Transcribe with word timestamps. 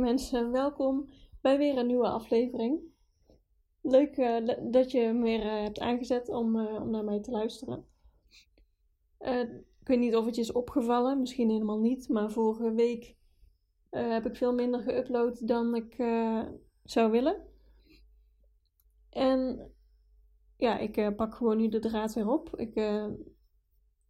Mensen, 0.00 0.50
welkom 0.50 1.08
bij 1.40 1.58
weer 1.58 1.78
een 1.78 1.86
nieuwe 1.86 2.08
aflevering. 2.08 2.80
Leuk 3.80 4.16
uh, 4.16 4.48
dat 4.70 4.90
je 4.90 5.12
me 5.12 5.22
weer 5.22 5.44
uh, 5.44 5.62
hebt 5.62 5.78
aangezet 5.78 6.28
om, 6.28 6.56
uh, 6.56 6.74
om 6.74 6.90
naar 6.90 7.04
mij 7.04 7.20
te 7.20 7.30
luisteren. 7.30 7.86
ik 9.80 9.86
weet 9.86 9.98
niet 9.98 10.16
of 10.16 10.24
het 10.24 10.34
je 10.34 10.40
is 10.40 10.52
opgevallen, 10.52 11.20
misschien 11.20 11.50
helemaal 11.50 11.80
niet, 11.80 12.08
maar 12.08 12.30
vorige 12.30 12.72
week 12.72 13.16
heb 13.90 14.26
ik 14.26 14.36
veel 14.36 14.54
minder 14.54 14.82
geüpload 14.82 15.44
dan 15.44 15.74
ik 15.74 15.94
zou 16.82 17.10
willen. 17.10 17.46
En 19.10 19.70
ja, 20.56 20.78
ik 20.78 21.16
pak 21.16 21.34
gewoon 21.34 21.56
nu 21.56 21.68
de 21.68 21.78
draad 21.78 22.14
weer 22.14 22.28
op. 22.28 22.56
Ik, 22.56 22.74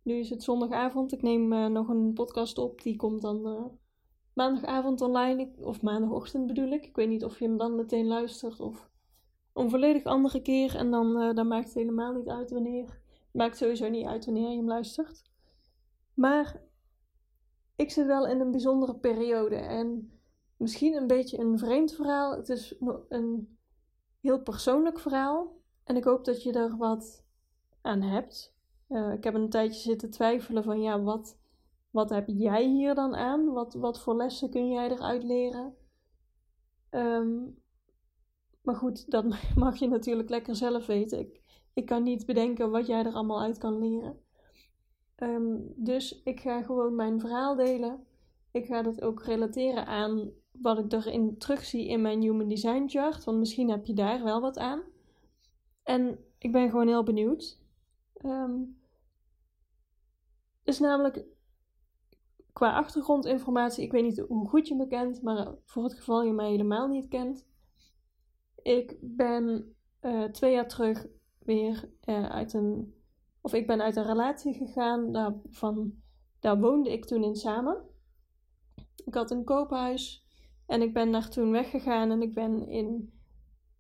nu 0.03 0.15
is 0.15 0.31
het 0.31 0.43
zondagavond, 0.43 1.13
ik 1.13 1.23
neem 1.23 1.73
nog 1.73 1.89
een 1.89 2.13
podcast 2.13 2.59
op, 2.59 2.83
die 2.83 2.97
komt 2.97 3.23
dan 3.23 3.71
maandagavond 4.35 5.01
online, 5.01 5.51
of 5.59 5.83
maandagochtend 5.83 6.47
bedoel 6.47 6.71
ik. 6.71 6.87
Ik 6.87 6.97
weet 6.97 7.09
niet 7.09 7.25
of 7.25 7.39
je 7.39 7.45
hem 7.45 7.57
dan 7.57 7.75
meteen 7.75 8.07
luistert 8.07 8.61
of 8.61 8.91
een 9.53 9.71
volledig 9.71 10.05
andere 10.05 10.43
keer. 10.43 10.77
En 10.77 10.91
dan, 10.91 11.23
uh, 11.23 11.35
dan 11.35 11.49
maakt 11.49 11.65
het 11.65 11.75
helemaal 11.75 12.13
niet 12.13 12.29
uit 12.29 12.51
wanneer. 12.51 12.85
Het 12.85 13.41
maakt 13.41 13.57
sowieso 13.57 13.89
niet 13.89 14.07
uit 14.07 14.25
wanneer 14.25 14.51
je 14.51 14.57
hem 14.57 14.69
luistert. 14.69 15.23
Maar 16.15 16.63
ik 17.77 17.91
zit 17.91 18.07
wel 18.07 18.27
in 18.27 18.41
een 18.41 18.51
bijzondere 18.51 18.95
periode. 18.95 19.57
En 19.57 20.13
misschien 20.57 20.95
een 20.95 21.07
beetje 21.07 21.39
een 21.39 21.59
vreemd 21.59 21.93
verhaal. 21.93 22.37
Het 22.37 22.49
is 22.49 22.77
een 23.09 23.59
heel 24.21 24.43
persoonlijk 24.43 24.99
verhaal. 24.99 25.61
En 25.85 25.97
ik 25.97 26.05
hoop 26.05 26.25
dat 26.25 26.43
je 26.43 26.53
er 26.53 26.77
wat 26.77 27.25
aan 27.81 28.03
hebt. 28.03 28.55
Uh, 28.89 29.13
ik 29.13 29.25
heb 29.25 29.35
een 29.35 29.51
tijdje 29.51 29.81
zitten 29.81 30.11
twijfelen 30.11 30.65
van 30.65 30.81
ja, 30.81 31.03
wat 31.03 31.39
wat 31.93 32.11
heb 32.11 32.25
jij 32.27 32.67
hier 32.67 32.95
dan 32.95 33.15
aan? 33.15 33.53
Wat, 33.53 33.75
wat 33.75 34.01
voor 34.01 34.17
lessen 34.17 34.51
kun 34.51 34.69
jij 34.69 34.91
eruit 34.91 35.23
leren? 35.23 35.75
Um, 36.91 37.63
maar 38.63 38.75
goed, 38.75 39.11
dat 39.11 39.25
mag 39.55 39.77
je 39.77 39.89
natuurlijk 39.89 40.29
lekker 40.29 40.57
zelf 40.57 40.87
weten. 40.87 41.19
Ik, 41.19 41.41
ik 41.75 41.87
kan 41.87 42.03
niet 42.03 42.27
bedenken 42.27 42.71
wat 42.71 42.87
jij 42.87 43.05
er 43.05 43.13
allemaal 43.13 43.43
uit 43.43 43.59
kan 43.59 43.79
leren. 43.79 44.21
Um, 45.17 45.73
dus 45.77 46.23
ik 46.23 46.41
ga 46.41 46.63
gewoon 46.63 46.95
mijn 46.95 47.21
verhaal 47.21 47.57
delen. 47.57 48.07
Ik 48.51 48.67
ga 48.67 48.83
dat 48.83 49.03
ook 49.03 49.23
relateren 49.23 49.87
aan 49.87 50.31
wat 50.53 50.79
ik 50.79 50.93
erin 50.93 51.39
terugzie 51.39 51.89
in 51.89 52.03
mijn 52.03 52.21
Human 52.21 52.49
Design 52.49 52.89
chart. 52.89 53.25
Want 53.25 53.39
misschien 53.39 53.71
heb 53.71 53.87
je 53.87 53.95
daar 53.95 54.23
wel 54.23 54.41
wat 54.41 54.59
aan. 54.59 54.83
En 55.83 56.19
ik 56.39 56.53
ben 56.53 56.71
gewoon 56.71 56.89
heel 56.89 57.03
benieuwd. 57.03 57.61
Um, 58.25 58.81
dus 60.63 60.79
namelijk 60.79 61.25
qua 62.53 62.77
achtergrondinformatie, 62.77 63.85
ik 63.85 63.93
weet 63.93 64.03
niet 64.03 64.19
hoe 64.19 64.49
goed 64.49 64.69
je 64.69 64.75
me 64.75 64.87
kent, 64.87 65.23
maar 65.23 65.55
voor 65.65 65.85
het 65.85 65.95
geval 65.95 66.23
je 66.23 66.33
mij 66.33 66.51
helemaal 66.51 66.89
niet 66.89 67.09
kent. 67.09 67.47
Ik 68.63 68.99
ben 69.01 69.75
uh, 70.01 70.25
twee 70.25 70.53
jaar 70.53 70.69
terug 70.69 71.07
weer 71.39 71.91
uh, 72.05 72.31
uit 72.31 72.53
een. 72.53 72.95
Of 73.41 73.55
ik 73.55 73.67
ben 73.67 73.83
uit 73.83 73.97
een 73.97 74.07
relatie 74.07 74.55
gegaan. 74.55 75.13
Daar, 75.13 75.35
van, 75.49 75.93
daar 76.41 76.61
woonde 76.61 76.93
ik 76.93 77.05
toen 77.05 77.25
in 77.25 77.37
samen. 77.37 77.83
Ik 79.05 79.15
had 79.15 79.31
een 79.31 79.45
koophuis. 79.45 80.27
En 80.67 80.83
ik 80.83 80.93
ben 80.93 81.13
daar 81.13 81.29
toen 81.29 81.51
weggegaan. 81.51 82.11
En 82.11 82.23
ik 82.23 82.35
ben 82.35 82.69
in 82.69 83.13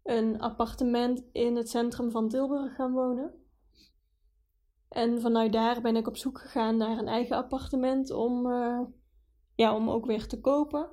een 0.03 0.41
appartement 0.41 1.25
in 1.33 1.57
het 1.57 1.69
centrum 1.69 2.11
van 2.11 2.29
Tilburg 2.29 2.75
gaan 2.75 2.93
wonen. 2.93 3.42
En 4.93 5.21
vanuit 5.21 5.53
daar 5.53 5.81
ben 5.81 5.97
ik 5.97 6.07
op 6.07 6.17
zoek 6.17 6.41
gegaan 6.41 6.77
naar 6.77 6.99
een 6.99 7.09
eigen 7.09 7.37
appartement 7.37 8.11
om, 8.11 8.47
uh, 8.47 8.81
ja, 9.55 9.75
om 9.77 9.91
ook 9.91 10.07
weer 10.07 10.27
te 10.27 10.41
kopen. 10.41 10.91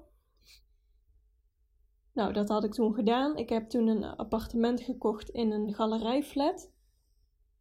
Nou, 2.14 2.34
dat 2.34 2.50
had 2.50 2.64
ik 2.64 2.74
toen 2.74 2.94
gedaan. 2.94 3.38
Ik 3.38 3.50
heb 3.50 3.70
toen 3.70 3.88
een 3.88 4.04
appartement 4.04 4.82
gekocht 4.82 5.30
in 5.30 5.52
een 5.52 5.74
galerijflat. 5.74 6.72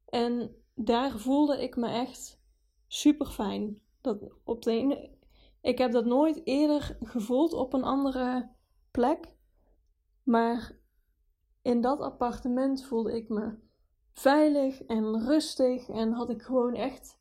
En 0.05 0.55
daar 0.75 1.19
voelde 1.19 1.63
ik 1.63 1.77
me 1.77 1.89
echt 1.89 2.41
super 2.87 3.27
fijn. 3.27 3.81
Dat 4.01 4.19
op. 4.45 4.67
Ik 5.61 5.79
heb 5.79 5.93
dat 5.93 6.05
nooit 6.05 6.41
eerder 6.45 6.97
gevoeld 7.01 7.53
op 7.53 7.73
een 7.73 7.85
andere 7.85 8.51
plek. 8.91 9.37
Maar 10.23 10.79
in 11.63 11.81
dat 11.81 12.01
appartement 12.01 12.85
voelde 12.85 13.17
ik 13.17 13.29
me 13.29 13.68
veilig 14.19 14.83
en 14.85 15.27
rustig 15.27 15.89
en 15.89 16.13
had 16.13 16.31
ik 16.31 16.43
gewoon 16.43 16.75
echt 16.75 17.19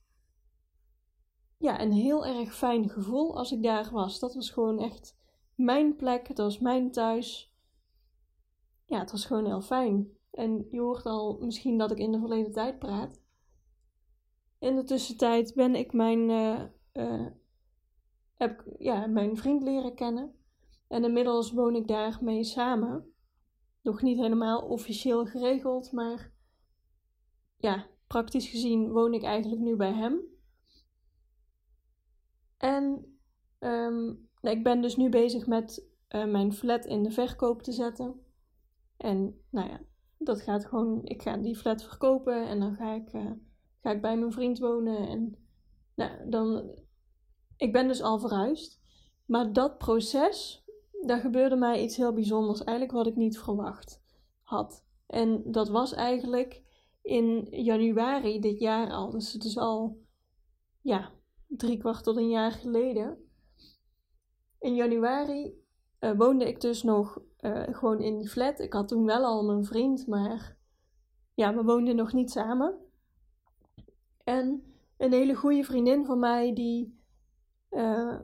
ja, 1.58 1.82
een 1.82 1.92
heel 1.92 2.26
erg 2.26 2.56
fijn 2.56 2.90
gevoel 2.90 3.38
als 3.38 3.52
ik 3.52 3.64
daar 3.64 3.90
was. 3.92 4.20
Dat 4.20 4.34
was 4.36 4.50
gewoon 4.50 4.80
echt 4.80 5.18
mijn 5.56 5.96
plek, 5.96 6.28
het 6.28 6.38
was 6.38 6.60
mijn 6.60 6.92
thuis. 6.92 7.56
Ja, 8.86 9.00
het 9.00 9.12
was 9.12 9.26
gewoon 9.26 9.46
heel 9.46 9.62
fijn. 9.62 10.10
En 10.32 10.68
je 10.72 10.80
hoort 10.80 11.06
al 11.06 11.38
misschien 11.40 11.78
dat 11.78 11.92
ik 11.92 11.98
in 11.98 12.12
de 12.12 12.20
verleden 12.20 12.52
tijd 12.52 12.80
praat. 12.80 13.22
In 14.60 14.76
de 14.76 14.84
tussentijd 14.84 15.54
ben 15.56 15.76
ik 15.76 15.94
mijn, 15.94 16.30
uh, 16.30 16.64
uh, 16.94 17.28
heb 18.34 18.66
ja, 18.78 19.08
mijn 19.08 19.38
vriend 19.38 19.64
leren 19.64 19.96
kennen. 19.96 20.36
En 20.88 21.04
inmiddels 21.04 21.52
woon 21.52 21.76
ik 21.76 21.88
daarmee 21.88 22.44
samen. 22.44 23.14
Nog 23.82 24.02
niet 24.02 24.18
helemaal 24.18 24.62
officieel 24.62 25.26
geregeld, 25.26 25.92
maar 25.92 26.36
ja, 27.58 27.86
praktisch 28.08 28.48
gezien 28.50 28.92
woon 28.92 29.14
ik 29.14 29.24
eigenlijk 29.24 29.62
nu 29.62 29.76
bij 29.76 29.94
hem. 29.94 30.20
En 32.58 33.18
um, 33.60 34.30
ik 34.42 34.64
ben 34.64 34.82
dus 34.82 34.96
nu 34.96 35.10
bezig 35.10 35.48
met 35.48 35.88
uh, 36.10 36.26
mijn 36.26 36.54
flat 36.54 36.86
in 36.86 37.04
de 37.04 37.12
verkoop 37.12 37.62
te 37.62 37.72
zetten. 37.72 38.22
En 38.98 39.42
nou 39.50 39.70
ja, 39.70 39.82
dat 40.18 40.42
gaat 40.42 40.66
gewoon, 40.66 41.02
ik 41.04 41.22
ga 41.22 41.38
die 41.38 41.58
flat 41.58 41.84
verkopen 41.84 42.48
en 42.48 42.60
dan 42.60 42.76
ga 42.76 42.94
ik, 42.94 43.14
uh, 43.14 43.32
ga 43.82 43.92
ik 43.92 44.02
bij 44.02 44.18
mijn 44.18 44.32
vriend 44.32 44.60
wonen. 44.60 45.08
En 45.08 45.38
nou, 45.96 46.30
dan, 46.30 46.72
ik 47.58 47.74
ben 47.74 47.88
dus 47.88 48.02
al 48.02 48.20
verhuisd. 48.20 48.82
Maar 49.26 49.54
dat 49.54 49.78
proces, 49.78 50.66
daar 51.02 51.20
gebeurde 51.20 51.56
mij 51.56 51.84
iets 51.84 51.98
heel 51.98 52.14
bijzonders. 52.14 52.64
Eigenlijk 52.64 52.98
wat 52.98 53.08
ik 53.08 53.16
niet 53.16 53.40
verwacht 53.40 54.02
had. 54.42 54.86
En 55.08 55.52
dat 55.52 55.70
was 55.70 55.94
eigenlijk 55.94 56.64
in 57.08 57.48
januari 57.50 58.40
dit 58.40 58.60
jaar 58.60 58.92
al. 58.92 59.10
Dus 59.10 59.34
het 59.34 59.44
is 59.44 59.58
al, 59.58 60.02
ja, 60.82 61.12
drie 61.48 61.78
kwart 61.78 62.04
tot 62.04 62.18
een 62.18 62.30
jaar 62.30 62.52
geleden. 62.52 63.32
In 64.60 64.76
januari 64.76 65.54
uh, 66.00 66.12
woonde 66.18 66.48
ik 66.48 66.62
dus 66.62 66.84
nog 66.84 67.22
uh, 67.40 67.64
gewoon 67.68 68.00
in 68.02 68.18
die 68.18 68.30
flat. 68.30 68.60
Ik 68.60 68.74
had 68.74 68.88
toen 68.88 69.06
wel 69.06 69.26
al 69.26 69.44
mijn 69.44 69.66
vriend, 69.66 70.08
maar 70.08 70.58
ja, 71.34 71.56
we 71.56 71.64
woonden 71.64 71.96
nog 71.96 72.14
niet 72.14 72.32
samen. 72.32 72.78
En 74.24 74.74
een 74.98 75.12
hele 75.12 75.36
goede 75.36 75.64
vriendin 75.64 76.06
van 76.06 76.20
mij 76.20 76.54
die 76.54 77.02
uh, 77.70 78.20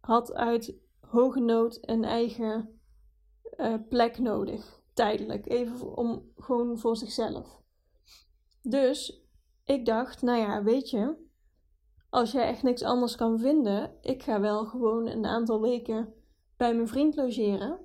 had 0.00 0.32
uit 0.32 0.74
hoge 1.00 1.40
nood 1.40 1.78
een 1.80 2.04
eigen 2.04 2.80
plek 3.88 4.18
nodig 4.18 4.81
tijdelijk. 4.92 5.48
Even 5.48 5.96
om 5.96 6.30
gewoon 6.36 6.78
voor 6.78 6.96
zichzelf. 6.96 7.62
Dus 8.62 9.22
ik 9.64 9.86
dacht, 9.86 10.22
nou 10.22 10.38
ja, 10.38 10.62
weet 10.62 10.90
je, 10.90 11.16
als 12.10 12.32
jij 12.32 12.46
echt 12.46 12.62
niks 12.62 12.82
anders 12.82 13.16
kan 13.16 13.38
vinden, 13.38 13.96
ik 14.00 14.22
ga 14.22 14.40
wel 14.40 14.66
gewoon 14.66 15.06
een 15.06 15.26
aantal 15.26 15.60
weken 15.60 16.14
bij 16.56 16.74
mijn 16.74 16.88
vriend 16.88 17.16
logeren. 17.16 17.78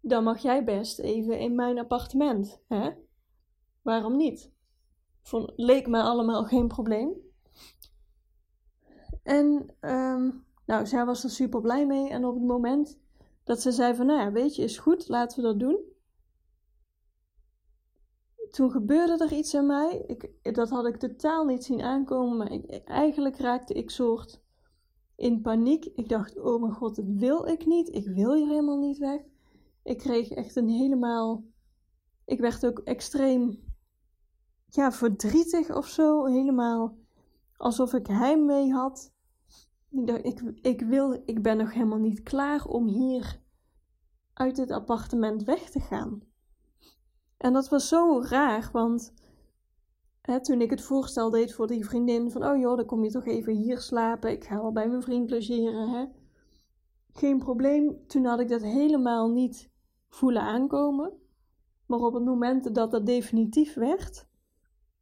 Dan 0.00 0.24
mag 0.24 0.38
jij 0.38 0.64
best 0.64 0.98
even 0.98 1.38
in 1.38 1.54
mijn 1.54 1.78
appartement, 1.78 2.60
hè? 2.68 2.90
Waarom 3.82 4.16
niet? 4.16 4.50
Leek 5.56 5.86
me 5.86 6.02
allemaal 6.02 6.44
geen 6.44 6.68
probleem. 6.68 7.12
En 9.22 9.74
um, 9.80 10.44
nou, 10.66 10.86
zij 10.86 11.04
was 11.04 11.24
er 11.24 11.30
super 11.30 11.60
blij 11.60 11.86
mee. 11.86 12.10
En 12.10 12.24
op 12.24 12.34
het 12.34 12.44
moment 12.44 12.98
dat 13.44 13.62
ze 13.62 13.72
zei 13.72 13.94
van, 13.94 14.06
nou 14.06 14.20
ja, 14.20 14.32
weet 14.32 14.56
je, 14.56 14.62
is 14.62 14.78
goed, 14.78 15.08
laten 15.08 15.42
we 15.42 15.48
dat 15.48 15.58
doen 15.58 15.80
toen 18.50 18.70
gebeurde 18.70 19.24
er 19.24 19.32
iets 19.32 19.54
in 19.54 19.66
mij. 19.66 20.04
Ik, 20.06 20.54
dat 20.54 20.70
had 20.70 20.86
ik 20.86 20.96
totaal 20.96 21.44
niet 21.44 21.64
zien 21.64 21.82
aankomen. 21.82 22.36
Maar 22.36 22.52
ik, 22.52 22.84
eigenlijk 22.84 23.38
raakte 23.38 23.74
ik 23.74 23.90
soort 23.90 24.40
in 25.16 25.40
paniek. 25.40 25.84
Ik 25.84 26.08
dacht, 26.08 26.38
oh 26.38 26.60
mijn 26.60 26.72
god, 26.72 26.96
dat 26.96 27.04
wil 27.08 27.46
ik 27.46 27.66
niet. 27.66 27.94
Ik 27.94 28.06
wil 28.06 28.34
hier 28.34 28.48
helemaal 28.48 28.78
niet 28.78 28.98
weg. 28.98 29.20
Ik 29.82 29.98
kreeg 29.98 30.30
echt 30.30 30.56
een 30.56 30.68
helemaal. 30.68 31.44
Ik 32.24 32.40
werd 32.40 32.66
ook 32.66 32.78
extreem. 32.78 33.62
Ja, 34.68 34.92
verdrietig 34.92 35.76
of 35.76 35.86
zo. 35.86 36.24
Helemaal 36.24 36.96
alsof 37.58 37.94
ik 37.94 38.06
heimwee 38.06 38.72
had. 38.72 39.12
Ik 39.90 40.06
dacht, 40.06 40.24
ik, 40.24 40.40
ik 40.62 40.80
wil, 40.80 41.22
ik 41.24 41.42
ben 41.42 41.56
nog 41.56 41.72
helemaal 41.72 41.98
niet 41.98 42.22
klaar 42.22 42.64
om 42.64 42.86
hier 42.86 43.40
uit 44.32 44.56
dit 44.56 44.70
appartement 44.70 45.44
weg 45.44 45.70
te 45.70 45.80
gaan. 45.80 46.22
En 47.38 47.52
dat 47.52 47.68
was 47.68 47.88
zo 47.88 48.22
raar, 48.22 48.68
want 48.72 49.12
hè, 50.20 50.42
toen 50.42 50.60
ik 50.60 50.70
het 50.70 50.82
voorstel 50.82 51.30
deed 51.30 51.54
voor 51.54 51.66
die 51.66 51.84
vriendin 51.84 52.30
van, 52.30 52.44
oh 52.44 52.58
joh, 52.58 52.76
dan 52.76 52.86
kom 52.86 53.04
je 53.04 53.10
toch 53.10 53.26
even 53.26 53.52
hier 53.52 53.78
slapen, 53.78 54.30
ik 54.30 54.44
ga 54.44 54.54
wel 54.54 54.72
bij 54.72 54.88
mijn 54.88 55.02
vriend 55.02 55.30
logeren, 55.30 55.88
hè. 55.88 56.06
Geen 57.12 57.38
probleem, 57.38 58.06
toen 58.06 58.24
had 58.24 58.40
ik 58.40 58.48
dat 58.48 58.62
helemaal 58.62 59.30
niet 59.30 59.70
voelen 60.08 60.42
aankomen. 60.42 61.12
Maar 61.86 61.98
op 61.98 62.14
het 62.14 62.24
moment 62.24 62.74
dat 62.74 62.90
dat 62.90 63.06
definitief 63.06 63.74
werd, 63.74 64.26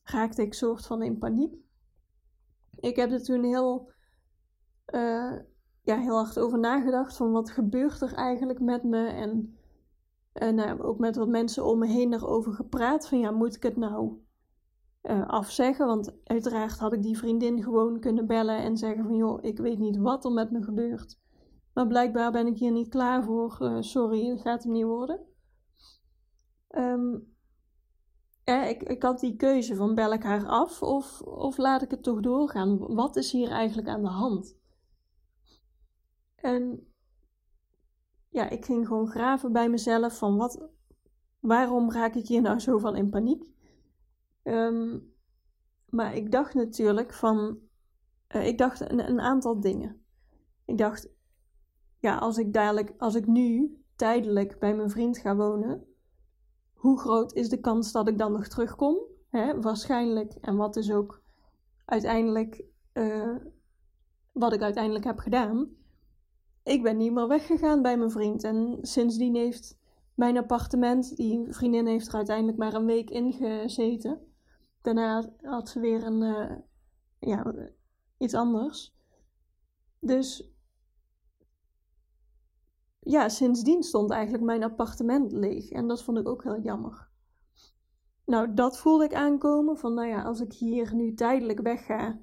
raakte 0.03 0.43
ik 0.43 0.55
soort 0.55 0.87
van 0.87 1.03
in 1.03 1.19
paniek. 1.19 1.55
Ik 2.77 2.97
heb 2.97 3.11
er 3.11 3.23
toen 3.23 3.43
heel, 3.43 3.91
uh, 4.95 5.33
ja, 5.83 5.99
heel 5.99 6.17
hard 6.17 6.39
over 6.39 6.59
nagedacht 6.59 7.17
van 7.17 7.33
wat 7.33 7.51
gebeurt 7.51 8.01
er 8.01 8.15
eigenlijk 8.15 8.61
met 8.61 8.83
me 8.83 9.07
en 9.07 9.59
en 10.39 10.55
nou, 10.55 10.83
ook 10.83 10.99
met 10.99 11.17
wat 11.17 11.29
mensen 11.29 11.65
om 11.65 11.79
me 11.79 11.87
heen 11.87 12.13
erover 12.13 12.53
gepraat. 12.53 13.09
Van 13.09 13.19
ja, 13.19 13.31
moet 13.31 13.57
ik 13.57 13.63
het 13.63 13.77
nou 13.77 14.13
uh, 15.03 15.29
afzeggen? 15.29 15.87
Want 15.87 16.17
uiteraard 16.25 16.79
had 16.79 16.93
ik 16.93 17.03
die 17.03 17.19
vriendin 17.19 17.63
gewoon 17.63 18.01
kunnen 18.01 18.27
bellen 18.27 18.59
en 18.59 18.77
zeggen 18.77 19.05
van 19.05 19.17
joh, 19.17 19.45
ik 19.45 19.59
weet 19.59 19.79
niet 19.79 19.97
wat 19.97 20.25
er 20.25 20.33
met 20.33 20.51
me 20.51 20.63
gebeurt. 20.63 21.19
Maar 21.73 21.87
blijkbaar 21.87 22.33
ben 22.33 22.47
ik 22.47 22.59
hier 22.59 22.73
niet 22.73 22.89
klaar 22.89 23.25
voor. 23.25 23.59
Uh, 23.61 23.77
sorry, 23.81 24.29
dat 24.29 24.41
gaat 24.41 24.63
hem 24.63 24.73
niet 24.73 24.85
worden. 24.85 25.21
Um, 26.71 27.35
ik, 28.45 28.83
ik 28.83 29.03
had 29.03 29.21
die 29.21 29.37
keuze 29.37 29.75
van 29.75 29.95
bel 29.95 30.13
ik 30.13 30.23
haar 30.23 30.47
af 30.47 30.83
of, 30.83 31.23
of 31.23 31.57
laat 31.57 31.83
ik 31.83 31.91
het 31.91 32.03
toch 32.03 32.21
doorgaan? 32.21 32.95
Wat 32.95 33.17
is 33.17 33.33
hier 33.33 33.51
eigenlijk 33.51 33.89
aan 33.89 34.03
de 34.03 34.09
hand? 34.09 34.57
En 36.37 36.86
ja, 38.37 38.49
ik 38.49 38.65
ging 38.65 38.87
gewoon 38.87 39.09
graven 39.09 39.53
bij 39.53 39.69
mezelf 39.69 40.19
van 40.19 40.37
wat, 40.37 40.69
waarom 41.41 41.93
raak 41.93 42.15
ik 42.15 42.27
hier 42.27 42.43
nou 42.43 42.59
zo 42.59 42.79
van 42.79 42.97
in 42.97 43.11
paniek? 43.11 43.51
Um, 44.43 45.15
maar 45.89 46.15
ik 46.15 46.33
dacht 46.33 46.55
natuurlijk 46.55 47.15
van, 47.15 47.59
uh, 48.37 48.47
ik 48.47 48.59
dacht 48.59 48.91
een, 48.91 49.21
aantal 49.21 49.61
dingen. 49.61 50.05
Ik 50.65 50.79
dacht, 50.79 51.09
ja, 51.99 52.17
als 52.17 52.39
ik 52.39 52.53
dadelijk, 52.53 52.95
als 52.99 53.15
ik 53.15 53.27
nu 53.27 53.79
tijdelijk 53.95 54.59
bij 54.59 54.75
mijn 54.75 54.91
vriend 54.91 55.19
ga 55.19 55.37
wonen, 55.37 55.87
hoe 56.75 56.99
groot 56.99 57.33
is 57.33 57.49
de 57.49 57.61
kans 57.61 57.93
dat 57.93 58.09
ik 58.09 58.19
dan 58.19 58.33
nog 58.33 58.49
terugkom? 58.49 58.99
Waarschijnlijk, 59.61 60.33
en 60.33 60.57
wat 60.57 60.77
is 60.77 60.93
ook 60.93 61.23
uiteindelijk, 61.85 62.65
uh, 62.93 63.37
wat 64.33 64.53
ik 64.53 64.63
uiteindelijk 64.63 65.05
heb 65.05 65.19
gedaan, 65.19 65.76
ik 66.67 66.83
ben 66.83 66.97
niet 66.97 67.13
meer 67.13 67.29
weggegaan 67.29 67.83
bij 67.83 67.97
mijn 67.97 68.11
vriend. 68.11 68.45
En 68.45 68.79
sindsdien 68.83 69.35
heeft 69.35 69.79
mijn 70.15 70.37
appartement, 70.37 71.17
die 71.17 71.47
vriendin 71.49 71.87
heeft 71.87 72.09
er 72.09 72.15
uiteindelijk 72.15 72.59
maar 72.59 72.75
een 72.75 72.87
week 72.87 73.11
in 73.11 73.33
gezeten. 73.33 74.21
Daarna 74.83 75.33
had 75.43 75.69
ze 75.69 75.81
weer 75.81 76.05
een, 76.05 76.23
uh, 76.23 76.57
ja, 77.19 77.55
iets 78.19 78.35
anders. 78.35 78.95
Dus 79.99 80.51
ja, 83.01 83.29
sindsdien 83.29 83.83
stond 83.83 84.11
eigenlijk 84.11 84.45
mijn 84.45 84.63
appartement 84.63 85.33
leeg. 85.33 85.71
En 85.71 85.89
dat 85.89 86.03
vond 86.03 86.19
ik 86.19 86.29
ook 86.29 86.43
heel 86.43 86.61
jammer. 86.61 87.09
Nou, 88.25 88.55
dat 88.55 88.79
voelde 88.79 89.05
ik 89.05 89.15
aankomen. 89.15 89.79
Van 89.79 89.95
nou 89.95 90.09
ja, 90.09 90.23
als 90.23 90.41
ik 90.41 90.53
hier 90.53 90.95
nu 90.95 91.15
tijdelijk 91.15 91.61
wegga, 91.61 92.21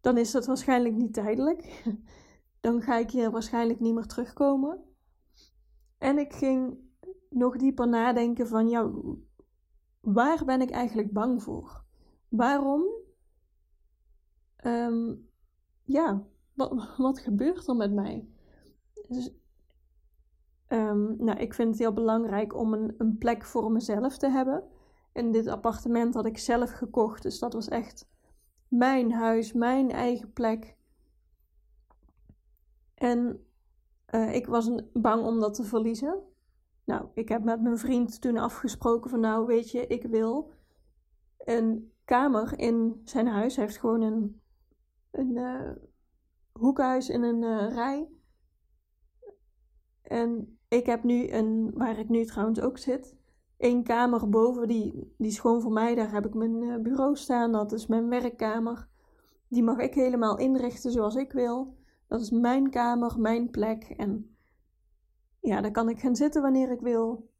dan 0.00 0.18
is 0.18 0.30
dat 0.30 0.46
waarschijnlijk 0.46 0.94
niet 0.94 1.14
tijdelijk. 1.14 1.82
dan 2.60 2.82
ga 2.82 2.98
ik 2.98 3.10
hier 3.10 3.30
waarschijnlijk 3.30 3.80
niet 3.80 3.94
meer 3.94 4.06
terugkomen. 4.06 4.84
En 5.98 6.18
ik 6.18 6.32
ging 6.32 6.78
nog 7.30 7.56
dieper 7.56 7.88
nadenken 7.88 8.48
van, 8.48 8.68
ja, 8.68 8.90
waar 10.00 10.44
ben 10.44 10.60
ik 10.60 10.70
eigenlijk 10.70 11.12
bang 11.12 11.42
voor? 11.42 11.84
Waarom? 12.28 12.84
Um, 14.64 15.28
ja, 15.82 16.26
wat, 16.54 16.96
wat, 16.96 17.18
gebeurt 17.18 17.68
er 17.68 17.76
met 17.76 17.92
mij? 17.92 18.28
Dus, 19.08 19.34
um, 20.68 21.16
nou, 21.18 21.38
ik 21.38 21.54
vind 21.54 21.68
het 21.68 21.78
heel 21.78 21.92
belangrijk 21.92 22.54
om 22.54 22.72
een, 22.72 22.94
een 22.98 23.18
plek 23.18 23.44
voor 23.44 23.72
mezelf 23.72 24.18
te 24.18 24.28
hebben. 24.28 24.64
En 25.12 25.32
dit 25.32 25.46
appartement 25.46 26.14
had 26.14 26.26
ik 26.26 26.38
zelf 26.38 26.70
gekocht, 26.70 27.22
dus 27.22 27.38
dat 27.38 27.52
was 27.52 27.68
echt 27.68 28.08
mijn 28.68 29.12
huis, 29.12 29.52
mijn 29.52 29.90
eigen 29.90 30.32
plek. 30.32 30.75
En 32.96 33.46
uh, 34.14 34.34
ik 34.34 34.46
was 34.46 34.70
bang 34.92 35.24
om 35.24 35.40
dat 35.40 35.54
te 35.54 35.64
verliezen. 35.64 36.22
Nou, 36.84 37.06
ik 37.14 37.28
heb 37.28 37.44
met 37.44 37.62
mijn 37.62 37.78
vriend 37.78 38.20
toen 38.20 38.36
afgesproken 38.36 39.10
van 39.10 39.20
nou, 39.20 39.46
weet 39.46 39.70
je, 39.70 39.86
ik 39.86 40.02
wil 40.02 40.52
een 41.38 41.92
kamer 42.04 42.58
in 42.58 43.00
zijn 43.04 43.26
huis. 43.26 43.56
Hij 43.56 43.64
heeft 43.64 43.78
gewoon 43.78 44.00
een, 44.00 44.40
een 45.10 45.36
uh, 45.36 45.70
hoekhuis 46.52 47.08
in 47.08 47.22
een 47.22 47.42
uh, 47.42 47.74
rij. 47.74 48.08
En 50.02 50.58
ik 50.68 50.86
heb 50.86 51.02
nu 51.04 51.30
een, 51.30 51.70
waar 51.74 51.98
ik 51.98 52.08
nu 52.08 52.24
trouwens 52.24 52.60
ook 52.60 52.78
zit, 52.78 53.16
één 53.56 53.82
kamer 53.82 54.28
boven, 54.28 54.68
die, 54.68 55.14
die 55.18 55.30
is 55.30 55.38
gewoon 55.38 55.60
voor 55.60 55.72
mij. 55.72 55.94
Daar 55.94 56.12
heb 56.12 56.26
ik 56.26 56.34
mijn 56.34 56.82
bureau 56.82 57.16
staan, 57.16 57.52
dat 57.52 57.72
is 57.72 57.86
mijn 57.86 58.08
werkkamer. 58.08 58.88
Die 59.48 59.62
mag 59.62 59.78
ik 59.78 59.94
helemaal 59.94 60.38
inrichten 60.38 60.90
zoals 60.90 61.14
ik 61.14 61.32
wil. 61.32 61.76
Dat 62.08 62.20
is 62.20 62.30
mijn 62.30 62.70
kamer, 62.70 63.20
mijn 63.20 63.50
plek. 63.50 63.82
En 63.82 64.36
ja, 65.40 65.60
daar 65.60 65.70
kan 65.70 65.88
ik 65.88 65.98
gaan 65.98 66.16
zitten 66.16 66.42
wanneer 66.42 66.70
ik 66.70 66.80
wil. 66.80 67.30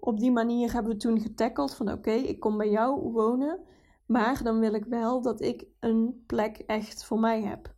Op 0.00 0.18
die 0.18 0.32
manier 0.32 0.72
hebben 0.72 0.92
we 0.92 0.98
toen 0.98 1.20
getackeld 1.20 1.74
van 1.74 1.92
oké, 1.92 2.10
ik 2.10 2.40
kom 2.40 2.56
bij 2.56 2.70
jou 2.70 3.12
wonen. 3.12 3.60
Maar 4.06 4.42
dan 4.42 4.58
wil 4.58 4.74
ik 4.74 4.84
wel 4.84 5.22
dat 5.22 5.40
ik 5.40 5.66
een 5.80 6.22
plek 6.26 6.56
echt 6.56 7.04
voor 7.04 7.18
mij 7.18 7.42
heb. 7.42 7.74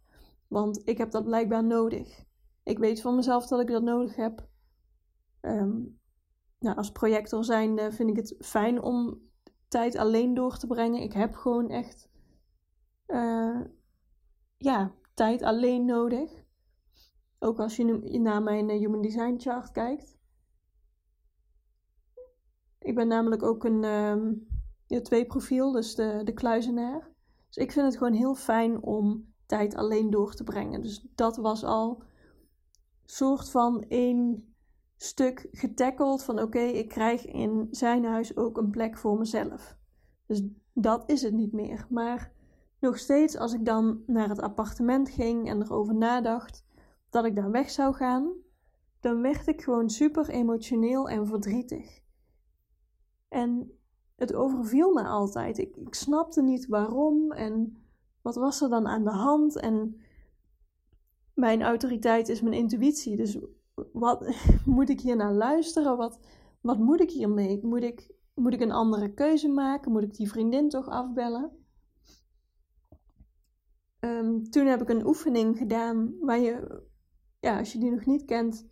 Want 0.47 0.81
ik 0.85 0.99
heb 0.99 1.11
dat 1.11 1.25
blijkbaar 1.25 1.65
nodig. 1.65 2.25
Ik 2.63 2.79
weet 2.79 3.01
van 3.01 3.17
mezelf 3.17 3.47
dat 3.47 3.61
ik 3.61 3.67
dat 3.67 3.83
nodig 3.83 4.17
heb. 4.17 4.49
Um, 5.41 5.99
nou, 6.59 6.77
als 6.77 6.93
projector 6.93 7.45
zijnde 7.45 7.93
vind 7.93 8.11
ik 8.11 8.17
het 8.17 8.35
fijn 8.39 8.83
om 8.83 9.21
tijd 9.69 9.97
alleen 9.97 10.35
door 10.35 10.57
te 10.57 10.67
brengen. 10.67 11.03
Ik 11.03 11.13
heb 11.13 11.35
gewoon 11.35 11.71
echt 11.71 12.09
uh, 13.07 13.61
ja, 14.57 14.95
tijd 15.19 15.43
alleen 15.43 15.85
nodig. 15.85 16.31
Ook 17.39 17.59
als 17.59 17.77
je 17.77 18.19
naar 18.19 18.43
mijn 18.43 18.71
eh, 18.71 18.79
Human 18.79 19.03
Design 19.03 19.35
chart 19.39 19.71
kijkt. 19.71 20.19
Ik 22.79 22.95
ben 22.95 23.09
namelijk 23.09 23.43
ook 23.43 23.65
een 23.65 23.85
um, 23.85 24.47
ja, 24.87 25.01
twee 25.01 25.27
profiel, 25.27 25.73
dus 25.73 25.95
de, 25.95 26.21
de 26.25 26.33
kluizenaar. 26.33 27.11
Dus 27.47 27.57
ik 27.57 27.73
vind 27.73 27.87
het 27.87 27.97
gewoon 27.97 28.13
heel 28.13 28.35
fijn 28.35 28.83
om 28.83 29.35
tijd 29.47 29.75
alleen 29.75 30.11
door 30.11 30.35
te 30.35 30.45
brengen. 30.45 30.83
Dus 30.83 31.07
dat 31.15 31.37
was 31.37 31.65
al 31.65 32.03
soort 33.05 33.51
van 33.51 33.85
één 33.89 34.53
stuk 34.97 35.49
getackeld 35.51 36.25
van 36.25 36.41
oké, 36.41 36.61
ik 36.61 36.89
krijg 36.89 37.27
in 37.27 37.69
zijn 37.71 38.05
huis 38.05 38.37
ook 38.37 38.57
een 38.57 38.71
plek 38.71 38.99
voor 38.99 39.19
mezelf. 39.19 39.77
Dus 40.27 40.43
dat 40.73 41.11
is 41.11 41.23
het 41.23 41.35
niet 41.35 41.53
meer. 41.53 41.87
Maar 41.91 42.37
nog 42.81 42.99
steeds, 42.99 43.37
als 43.37 43.53
ik 43.53 43.65
dan 43.65 44.03
naar 44.07 44.29
het 44.29 44.41
appartement 44.41 45.11
ging 45.11 45.49
en 45.49 45.63
erover 45.63 45.95
nadacht 45.95 46.65
dat 47.11 47.25
ik 47.25 47.37
daar 47.37 47.51
weg 47.51 47.71
zou 47.71 47.95
gaan, 47.95 48.33
dan 49.01 49.23
werd 49.23 49.47
ik 49.47 49.63
gewoon 49.63 49.91
super 49.91 50.29
emotioneel 50.29 51.09
en 51.09 51.27
verdrietig. 51.27 52.01
En 53.29 53.79
het 54.17 54.35
overviel 54.35 54.93
me 54.93 55.03
altijd. 55.03 55.59
Ik, 55.59 55.77
ik 55.77 55.95
snapte 55.95 56.43
niet 56.43 56.67
waarom 56.67 57.33
en 57.33 57.77
wat 58.23 58.37
was 58.37 58.61
er 58.61 58.69
dan 58.69 58.87
aan 58.87 59.05
de 59.05 59.11
hand. 59.11 59.57
En 59.57 60.01
mijn 61.35 61.63
autoriteit 61.63 62.29
is 62.29 62.41
mijn 62.41 62.55
intuïtie. 62.55 63.17
Dus 63.17 63.39
wat 63.93 64.35
moet 64.65 64.89
ik 64.89 65.01
hier 65.01 65.17
naar 65.17 65.33
luisteren? 65.33 65.97
Wat, 65.97 66.19
wat 66.61 66.79
moet 66.79 67.01
ik 67.01 67.11
hiermee? 67.11 67.61
Moet 67.63 67.83
ik, 67.83 68.11
moet 68.35 68.53
ik 68.53 68.61
een 68.61 68.73
andere 68.73 69.15
keuze 69.15 69.49
maken? 69.49 69.93
Moet 69.93 70.03
ik 70.03 70.15
die 70.15 70.31
vriendin 70.31 70.69
toch 70.69 70.89
afbellen? 70.89 71.51
Um, 74.01 74.51
toen 74.51 74.67
heb 74.67 74.83
ik 74.83 74.89
een 74.89 75.07
oefening 75.07 75.59
gedaan 75.59 76.15
waar 76.21 76.39
je, 76.39 76.83
ja, 77.41 77.59
als 77.59 77.73
je 77.73 77.79
die 77.79 77.91
nog 77.91 78.07
niet 78.07 78.25
kent, 78.25 78.67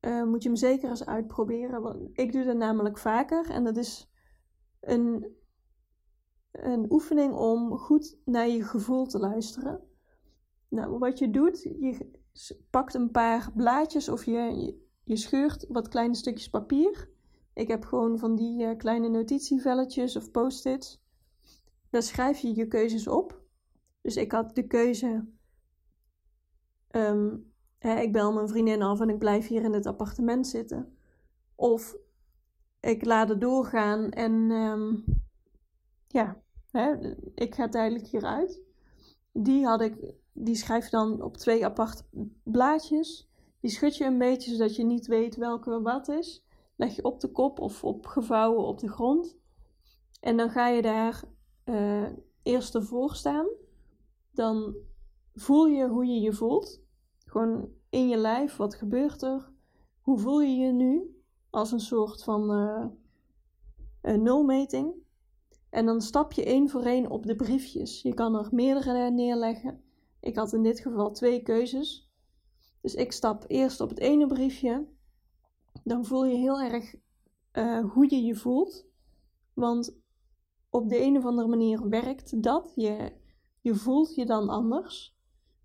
uh, 0.00 0.24
moet 0.24 0.42
je 0.42 0.48
hem 0.48 0.58
zeker 0.58 0.90
eens 0.90 1.06
uitproberen. 1.06 2.10
Ik 2.12 2.32
doe 2.32 2.44
dat 2.44 2.56
namelijk 2.56 2.98
vaker 2.98 3.50
en 3.50 3.64
dat 3.64 3.76
is 3.76 4.10
een, 4.80 5.36
een 6.50 6.92
oefening 6.92 7.34
om 7.34 7.78
goed 7.78 8.18
naar 8.24 8.48
je 8.48 8.62
gevoel 8.62 9.06
te 9.06 9.18
luisteren. 9.18 9.80
Nou, 10.68 10.98
wat 10.98 11.18
je 11.18 11.30
doet, 11.30 11.62
je 11.62 12.10
pakt 12.70 12.94
een 12.94 13.10
paar 13.10 13.52
blaadjes 13.54 14.08
of 14.08 14.24
je, 14.24 14.74
je, 15.04 15.16
scheurt 15.16 15.66
wat 15.68 15.88
kleine 15.88 16.14
stukjes 16.14 16.50
papier. 16.50 17.10
Ik 17.54 17.68
heb 17.68 17.84
gewoon 17.84 18.18
van 18.18 18.36
die 18.36 18.62
uh, 18.62 18.76
kleine 18.76 19.08
notitievelletjes 19.08 20.16
of 20.16 20.30
post-its. 20.30 21.02
Daar 21.90 22.02
schrijf 22.02 22.38
je 22.38 22.54
je 22.54 22.66
keuzes 22.66 23.08
op. 23.08 23.39
Dus 24.00 24.16
ik 24.16 24.32
had 24.32 24.54
de 24.54 24.66
keuze. 24.66 25.24
Um, 26.90 27.52
hè, 27.78 28.00
ik 28.00 28.12
bel 28.12 28.32
mijn 28.32 28.48
vriendin 28.48 28.82
af 28.82 29.00
en 29.00 29.08
ik 29.08 29.18
blijf 29.18 29.46
hier 29.46 29.62
in 29.62 29.72
het 29.72 29.86
appartement 29.86 30.46
zitten. 30.46 30.96
Of 31.54 31.96
ik 32.80 33.04
laat 33.04 33.28
het 33.28 33.40
doorgaan 33.40 34.10
en 34.10 34.32
um, 34.50 35.04
ja, 36.06 36.42
hè, 36.70 37.14
ik 37.34 37.54
ga 37.54 37.68
tijdelijk 37.68 38.06
hieruit. 38.06 38.62
Die 39.32 39.64
had 39.64 39.80
ik 39.80 40.14
die 40.32 40.54
schrijf 40.54 40.84
je 40.84 40.90
dan 40.90 41.22
op 41.22 41.36
twee 41.36 41.64
aparte 41.64 42.04
blaadjes. 42.42 43.28
Die 43.60 43.70
schud 43.70 43.96
je 43.96 44.04
een 44.04 44.18
beetje 44.18 44.50
zodat 44.50 44.76
je 44.76 44.84
niet 44.84 45.06
weet 45.06 45.36
welke 45.36 45.80
wat 45.80 46.08
is. 46.08 46.44
Leg 46.76 46.96
je 46.96 47.04
op 47.04 47.20
de 47.20 47.28
kop 47.28 47.60
of 47.60 47.84
opgevouwen 47.84 48.66
op 48.66 48.78
de 48.78 48.88
grond. 48.88 49.36
En 50.20 50.36
dan 50.36 50.50
ga 50.50 50.68
je 50.68 50.82
daar 50.82 51.22
uh, 51.64 52.08
eerst 52.42 52.74
ervoor 52.74 53.14
staan. 53.14 53.46
Dan 54.32 54.74
voel 55.34 55.66
je 55.66 55.88
hoe 55.88 56.06
je 56.06 56.20
je 56.20 56.32
voelt. 56.32 56.80
Gewoon 57.26 57.68
in 57.88 58.08
je 58.08 58.16
lijf, 58.16 58.56
wat 58.56 58.74
gebeurt 58.74 59.22
er? 59.22 59.52
Hoe 60.00 60.18
voel 60.18 60.40
je 60.40 60.56
je 60.56 60.72
nu? 60.72 61.22
Als 61.50 61.72
een 61.72 61.80
soort 61.80 62.24
van 62.24 62.50
een 64.00 64.22
nulmeting. 64.22 64.94
En 65.70 65.86
dan 65.86 66.00
stap 66.00 66.32
je 66.32 66.44
één 66.44 66.68
voor 66.68 66.82
één 66.82 67.10
op 67.10 67.26
de 67.26 67.36
briefjes. 67.36 68.02
Je 68.02 68.14
kan 68.14 68.34
er 68.34 68.48
meerdere 68.50 69.10
neerleggen. 69.10 69.82
Ik 70.20 70.36
had 70.36 70.52
in 70.52 70.62
dit 70.62 70.80
geval 70.80 71.10
twee 71.12 71.42
keuzes. 71.42 72.10
Dus 72.80 72.94
ik 72.94 73.12
stap 73.12 73.44
eerst 73.46 73.80
op 73.80 73.88
het 73.88 73.98
ene 73.98 74.26
briefje. 74.26 74.86
Dan 75.84 76.04
voel 76.04 76.24
je 76.24 76.36
heel 76.36 76.60
erg 76.60 76.94
uh, 77.52 77.92
hoe 77.92 78.10
je 78.10 78.22
je 78.22 78.34
voelt. 78.34 78.86
Want 79.54 79.98
op 80.70 80.88
de 80.88 81.00
een 81.00 81.16
of 81.16 81.24
andere 81.24 81.48
manier 81.48 81.88
werkt 81.88 82.42
dat. 82.42 82.72
Je, 82.74 83.12
je 83.60 83.74
voelt 83.74 84.14
je 84.14 84.26
dan 84.26 84.48
anders. 84.48 85.18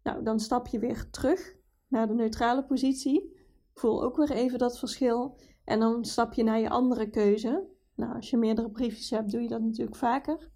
Nou, 0.04 0.24
dan 0.24 0.40
stap 0.40 0.68
je 0.68 0.80
weer 0.80 1.10
terug 1.10 1.56
naar 1.88 2.08
de 2.08 2.14
neutrale 2.14 2.66
positie. 2.66 3.34
Voel 3.74 4.04
ook 4.04 4.18
weer 4.18 4.32
even 4.32 4.60
dat 4.60 4.80
verschil. 4.80 5.40
En 5.64 5.80
dan 5.80 6.06
stap 6.06 6.34
je 6.34 6.44
naar 6.44 6.60
je 6.60 6.70
andere 6.70 7.10
keuze. 7.10 7.68
Nou, 7.96 8.16
als 8.16 8.30
je 8.30 8.38
meerdere 8.38 8.72
briefjes 8.72 9.10
hebt, 9.10 9.32
doe 9.32 9.42
je 9.42 9.48
dat 9.48 9.62
natuurlijk 9.62 9.98
vaker. 9.98 10.52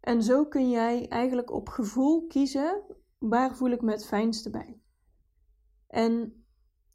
En 0.00 0.22
zo 0.22 0.46
kun 0.46 0.70
jij 0.70 1.08
eigenlijk 1.08 1.50
op 1.50 1.68
gevoel 1.68 2.26
kiezen 2.26 2.82
waar 3.18 3.56
voel 3.56 3.70
ik 3.70 3.82
me 3.82 3.90
het 3.90 4.06
fijnste 4.06 4.50
bij. 4.50 4.80
En 5.86 6.44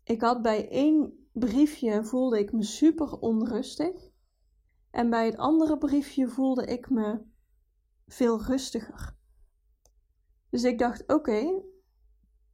ik 0.03 0.21
had 0.21 0.41
bij 0.41 0.69
één 0.69 1.27
briefje 1.31 2.03
voelde 2.03 2.39
ik 2.39 2.51
me 2.51 2.63
super 2.63 3.19
onrustig. 3.19 4.09
En 4.91 5.09
bij 5.09 5.25
het 5.25 5.37
andere 5.37 5.77
briefje 5.77 6.27
voelde 6.27 6.65
ik 6.65 6.89
me 6.89 7.21
veel 8.07 8.41
rustiger. 8.43 9.17
Dus 10.49 10.63
ik 10.63 10.79
dacht: 10.79 11.13
oké, 11.13 11.61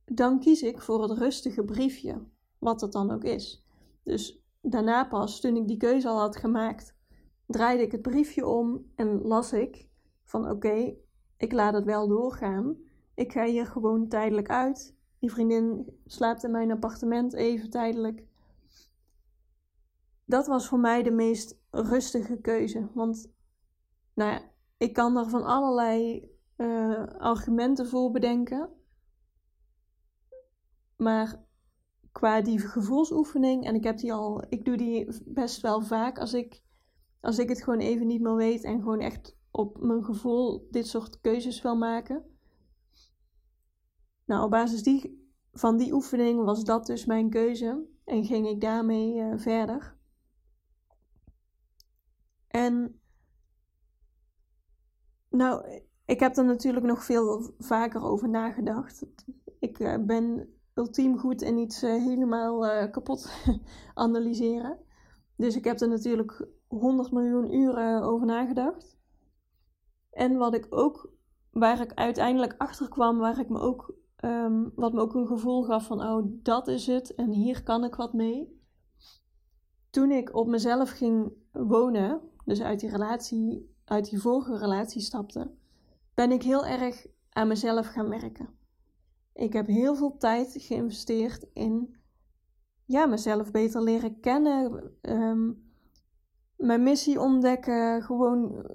dan 0.05 0.39
kies 0.39 0.61
ik 0.61 0.81
voor 0.81 1.01
het 1.01 1.17
rustige 1.17 1.63
briefje, 1.63 2.21
wat 2.59 2.81
het 2.81 2.91
dan 2.91 3.11
ook 3.11 3.23
is. 3.23 3.65
Dus 4.03 4.43
daarna 4.61 5.05
pas, 5.05 5.39
toen 5.39 5.55
ik 5.55 5.67
die 5.67 5.77
keuze 5.77 6.07
al 6.07 6.19
had 6.19 6.35
gemaakt, 6.35 6.95
draaide 7.45 7.83
ik 7.83 7.91
het 7.91 8.01
briefje 8.01 8.47
om 8.47 8.91
en 8.95 9.21
las 9.21 9.53
ik: 9.53 9.87
van 10.23 10.49
oké, 10.49 10.95
ik 11.37 11.51
laat 11.51 11.73
het 11.73 11.85
wel 11.85 12.07
doorgaan. 12.07 12.77
Ik 13.15 13.31
ga 13.31 13.45
hier 13.45 13.65
gewoon 13.65 14.07
tijdelijk 14.07 14.49
uit. 14.49 14.95
Die 15.19 15.31
vriendin 15.31 15.85
slaapt 16.05 16.43
in 16.43 16.51
mijn 16.51 16.71
appartement 16.71 17.33
even 17.33 17.69
tijdelijk. 17.69 18.23
Dat 20.25 20.47
was 20.47 20.67
voor 20.67 20.79
mij 20.79 21.03
de 21.03 21.11
meest 21.11 21.59
rustige 21.71 22.37
keuze. 22.41 22.87
Want 22.93 23.31
nou 24.13 24.31
ja, 24.31 24.41
ik 24.77 24.93
kan 24.93 25.17
er 25.17 25.29
van 25.29 25.43
allerlei 25.43 26.29
uh, 26.57 27.03
argumenten 27.05 27.87
voor 27.87 28.11
bedenken. 28.11 28.69
Maar 30.95 31.43
qua 32.11 32.41
die 32.41 32.59
gevoelsoefening, 32.59 33.65
en 33.65 33.75
ik 33.75 33.83
heb 33.83 33.97
die 33.97 34.13
al, 34.13 34.43
ik 34.49 34.65
doe 34.65 34.77
die 34.77 35.21
best 35.25 35.61
wel 35.61 35.81
vaak 35.81 36.19
als 36.19 36.33
ik, 36.33 36.61
als 37.21 37.37
ik 37.37 37.49
het 37.49 37.63
gewoon 37.63 37.79
even 37.79 38.07
niet 38.07 38.21
meer 38.21 38.35
weet 38.35 38.63
en 38.63 38.79
gewoon 38.79 38.99
echt 38.99 39.37
op 39.51 39.81
mijn 39.81 40.03
gevoel 40.03 40.67
dit 40.71 40.87
soort 40.87 41.21
keuzes 41.21 41.61
wil 41.61 41.75
maken. 41.75 42.23
Nou, 44.25 44.43
op 44.43 44.49
basis 44.49 44.83
die, 44.83 45.29
van 45.51 45.77
die 45.77 45.93
oefening 45.93 46.43
was 46.43 46.63
dat 46.63 46.85
dus 46.85 47.05
mijn 47.05 47.29
keuze 47.29 47.85
en 48.05 48.25
ging 48.25 48.47
ik 48.47 48.61
daarmee 48.61 49.15
uh, 49.15 49.37
verder. 49.37 49.97
En 52.47 52.99
nou, 55.29 55.81
ik 56.05 56.19
heb 56.19 56.37
er 56.37 56.45
natuurlijk 56.45 56.85
nog 56.85 57.03
veel 57.03 57.53
vaker 57.59 58.03
over 58.03 58.29
nagedacht. 58.29 59.05
Ik 59.59 59.79
uh, 59.79 59.95
ben 59.99 60.53
ultiem 60.73 61.17
goed 61.17 61.41
in 61.41 61.57
iets 61.57 61.83
uh, 61.83 61.89
helemaal 61.89 62.89
kapot 62.89 63.31
analyseren. 63.93 64.77
Dus 65.35 65.55
ik 65.55 65.63
heb 65.63 65.79
er 65.79 65.87
natuurlijk 65.87 66.47
100 66.67 67.11
miljoen 67.11 67.53
uren 67.53 68.03
over 68.03 68.27
nagedacht. 68.27 68.97
En 70.11 70.37
wat 70.37 70.53
ik 70.53 70.67
ook, 70.69 71.09
waar 71.51 71.81
ik 71.81 71.93
uiteindelijk 71.93 72.55
achter 72.57 72.89
kwam, 72.89 73.17
waar 73.17 73.39
ik 73.39 73.49
me 73.49 73.59
ook, 73.59 73.95
um, 74.25 74.71
wat 74.75 74.93
me 74.93 75.01
ook 75.01 75.13
een 75.13 75.27
gevoel 75.27 75.63
gaf 75.63 75.85
van, 75.85 76.01
oh, 76.01 76.25
dat 76.25 76.67
is 76.67 76.87
het 76.87 77.15
en 77.15 77.31
hier 77.31 77.63
kan 77.63 77.83
ik 77.83 77.95
wat 77.95 78.13
mee. 78.13 78.59
Toen 79.89 80.11
ik 80.11 80.35
op 80.35 80.47
mezelf 80.47 80.89
ging 80.89 81.31
wonen, 81.51 82.21
dus 82.45 82.61
uit 82.61 82.79
die 82.79 82.89
relatie, 82.89 83.75
uit 83.85 84.09
die 84.09 84.21
vorige 84.21 84.57
relatie 84.57 85.01
stapte, 85.01 85.51
ben 86.15 86.31
ik 86.31 86.43
heel 86.43 86.65
erg 86.65 87.05
aan 87.29 87.47
mezelf 87.47 87.87
gaan 87.87 88.09
werken. 88.09 88.57
Ik 89.33 89.53
heb 89.53 89.67
heel 89.67 89.95
veel 89.95 90.17
tijd 90.17 90.53
geïnvesteerd 90.57 91.45
in 91.53 91.95
ja, 92.85 93.05
mezelf 93.05 93.51
beter 93.51 93.81
leren 93.81 94.19
kennen, 94.19 94.91
um, 95.01 95.73
mijn 96.55 96.83
missie 96.83 97.19
ontdekken, 97.19 98.03
gewoon 98.03 98.65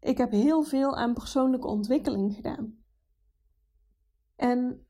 ik 0.00 0.18
heb 0.18 0.30
heel 0.30 0.62
veel 0.62 0.96
aan 0.96 1.14
persoonlijke 1.14 1.66
ontwikkeling 1.66 2.34
gedaan. 2.34 2.78
En 4.36 4.86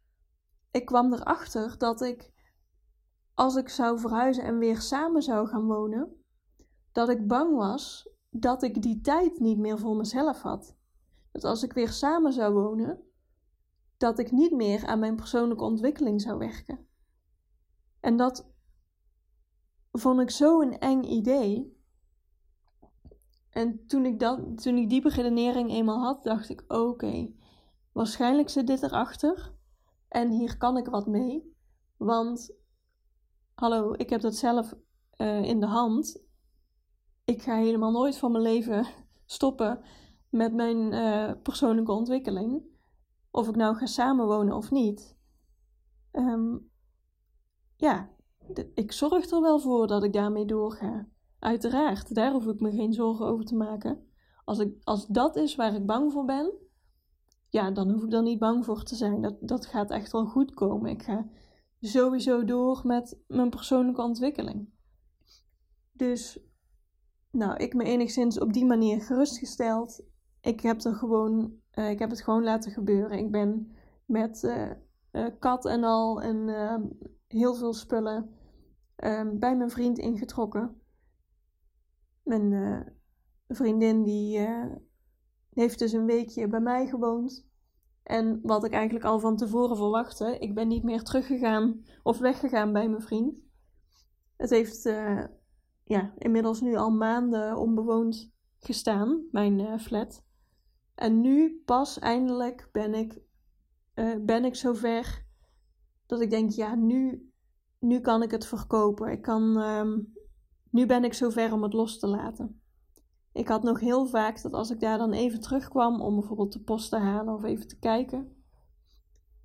ik 0.71 0.85
kwam 0.85 1.13
erachter 1.13 1.79
dat 1.79 2.01
ik, 2.01 2.33
als 3.35 3.57
ik 3.57 3.69
zou 3.69 3.99
verhuizen 3.99 4.45
en 4.45 4.59
weer 4.59 4.81
samen 4.81 5.23
zou 5.23 5.47
gaan 5.47 5.67
wonen, 5.67 6.25
dat 6.93 7.09
ik 7.09 7.27
bang 7.27 7.57
was 7.57 8.11
dat 8.31 8.63
ik 8.63 8.83
die 8.83 9.01
tijd 9.01 9.39
niet 9.39 9.59
meer 9.59 9.79
voor 9.79 9.97
mezelf 9.97 10.43
had. 10.43 10.77
Dat 11.33 11.45
als 11.45 11.63
ik 11.63 11.73
weer 11.73 11.89
samen 11.89 12.33
zou 12.33 12.55
wonen, 12.55 13.03
dat 13.97 14.19
ik 14.19 14.31
niet 14.31 14.53
meer 14.53 14.87
aan 14.87 14.99
mijn 14.99 15.17
persoonlijke 15.17 15.65
ontwikkeling 15.65 16.21
zou 16.21 16.39
werken. 16.39 16.87
En 18.01 18.17
dat 18.17 18.51
vond 19.93 20.21
ik 20.21 20.31
zo 20.31 20.61
een 20.61 20.79
eng 20.79 21.03
idee, 21.03 21.81
en 23.53 23.87
toen 23.87 24.07
ik, 24.07 24.21
dat, 24.21 24.63
toen 24.63 24.77
ik 24.77 24.91
die 24.91 25.03
beredenering 25.03 25.71
eenmaal 25.71 25.99
had, 25.99 26.23
dacht 26.23 26.49
ik: 26.49 26.65
oké, 26.69 27.33
waarschijnlijk 27.93 28.49
zit 28.49 28.67
dit 28.67 28.83
erachter. 28.83 29.55
En 30.09 30.31
hier 30.31 30.57
kan 30.57 30.77
ik 30.77 30.87
wat 30.87 31.07
mee. 31.07 31.57
Want, 31.97 32.55
hallo, 33.55 33.93
ik 33.93 34.11
heb 34.11 34.21
dat 34.21 34.35
zelf 34.35 34.75
uh, 35.17 35.43
in 35.43 35.61
de 35.61 35.67
hand. 35.67 36.23
Ik 37.25 37.43
ga 37.43 37.57
helemaal 37.57 37.91
nooit 37.91 38.19
van 38.19 38.33
mijn 38.33 38.45
leven 38.45 38.87
stoppen 39.27 39.81
met 40.33 40.55
mijn 40.55 40.93
uh, 40.93 41.33
persoonlijke 41.43 41.93
ontwikkeling. 41.93 42.63
Of 43.31 43.49
ik 43.49 43.57
nou 43.57 43.77
ga 43.77 43.87
samenwonen 43.87 44.57
of 44.57 44.71
niet. 44.71 45.17
Um, 46.13 46.71
ja, 47.77 48.11
ik 48.75 48.93
zorg 48.93 49.31
er 49.31 49.41
wel 49.41 49.59
voor 49.59 49.87
dat 49.87 50.05
ik 50.05 50.13
daarmee 50.13 50.45
doorga. 50.45 51.09
Uiteraard, 51.39 52.15
daar 52.15 52.33
hoef 52.33 52.47
ik 52.47 52.61
me 52.61 52.71
geen 52.71 52.93
zorgen 52.93 53.27
over 53.27 53.45
te 53.45 53.57
maken. 53.57 54.07
Als, 54.45 54.59
ik, 54.59 54.77
als 54.85 55.07
dat 55.07 55.37
is 55.37 55.55
waar 55.55 55.75
ik 55.75 55.87
bang 55.87 56.13
voor 56.13 56.25
ben, 56.25 56.53
ja, 57.49 57.71
dan 57.71 57.91
hoef 57.91 58.03
ik 58.03 58.13
er 58.13 58.23
niet 58.23 58.39
bang 58.39 58.65
voor 58.65 58.83
te 58.83 58.95
zijn. 58.95 59.23
Dat, 59.23 59.37
dat 59.41 59.67
gaat 59.67 59.91
echt 59.91 60.13
wel 60.13 60.27
goed 60.27 60.55
komen. 60.55 60.91
Ik 60.91 61.03
ga 61.03 61.29
sowieso 61.81 62.45
door 62.45 62.81
met 62.85 63.23
mijn 63.27 63.51
persoonlijke 63.51 64.03
ontwikkeling. 64.03 64.69
Dus, 65.93 66.39
nou, 67.31 67.57
ik 67.57 67.75
me 67.75 67.85
enigszins 67.85 68.39
op 68.39 68.53
die 68.53 68.65
manier 68.65 69.03
gerustgesteld. 69.03 70.11
Ik 70.43 70.61
heb, 70.61 70.81
er 70.81 70.95
gewoon, 70.95 71.55
uh, 71.75 71.91
ik 71.91 71.99
heb 71.99 72.11
het 72.11 72.23
gewoon 72.23 72.43
laten 72.43 72.73
gebeuren. 72.73 73.19
Ik 73.19 73.31
ben 73.31 73.77
met 74.05 74.43
uh, 74.43 74.71
uh, 75.13 75.27
kat 75.39 75.67
en 75.67 75.85
al 75.85 76.23
en 76.23 76.49
heel 77.27 77.55
veel 77.55 77.73
spullen 77.73 78.31
bij 79.33 79.57
mijn 79.57 79.71
vriend 79.71 79.99
ingetrokken. 79.99 80.81
Mijn 82.23 82.93
vriendin 83.49 84.03
die 84.03 84.49
heeft 85.53 85.79
dus 85.79 85.93
een 85.93 86.07
weekje 86.07 86.49
bij 86.49 86.61
mij 86.61 86.87
gewoond. 86.87 87.47
En 88.03 88.41
wat 88.43 88.65
ik 88.65 88.73
eigenlijk 88.73 89.05
al 89.05 89.19
van 89.19 89.37
tevoren 89.37 89.77
verwachtte, 89.77 90.39
ik 90.39 90.55
ben 90.55 90.69
niet 90.69 90.83
meer 90.83 91.03
teruggegaan 91.03 91.85
of 92.03 92.19
weggegaan 92.19 92.73
bij 92.73 92.89
mijn 92.89 93.03
vriend. 93.03 93.35
Het 94.37 94.51
heeft 94.51 94.83
ja, 95.85 96.15
inmiddels 96.19 96.61
nu 96.61 96.77
al 96.77 96.91
maanden 96.91 97.57
onbewoond 97.57 98.33
gestaan, 98.59 99.25
mijn 99.31 99.81
flat. 99.81 100.25
En 101.03 101.21
nu 101.21 101.63
pas 101.65 101.99
eindelijk 101.99 102.69
ben 102.73 102.95
ik, 102.95 103.21
uh, 103.95 104.17
ben 104.21 104.45
ik 104.45 104.55
zover 104.55 105.25
dat 106.07 106.21
ik 106.21 106.31
denk, 106.31 106.51
ja, 106.51 106.75
nu, 106.75 107.31
nu 107.79 108.01
kan 108.01 108.23
ik 108.23 108.31
het 108.31 108.47
verkopen. 108.47 109.11
Ik 109.11 109.23
kan, 109.23 109.57
um, 109.57 110.13
nu 110.71 110.87
ben 110.87 111.05
ik 111.05 111.15
zover 111.15 111.53
om 111.53 111.63
het 111.63 111.73
los 111.73 111.99
te 111.99 112.07
laten. 112.07 112.61
Ik 113.33 113.49
had 113.49 113.63
nog 113.63 113.81
heel 113.81 114.07
vaak 114.07 114.43
dat 114.43 114.53
als 114.53 114.71
ik 114.71 114.81
daar 114.81 114.99
dan 114.99 115.13
even 115.13 115.41
terugkwam 115.41 116.01
om 116.01 116.15
bijvoorbeeld 116.15 116.53
de 116.53 116.63
post 116.63 116.91
te 116.91 116.99
halen 116.99 117.35
of 117.35 117.45
even 117.45 117.69
te 117.69 117.79
kijken, 117.79 118.45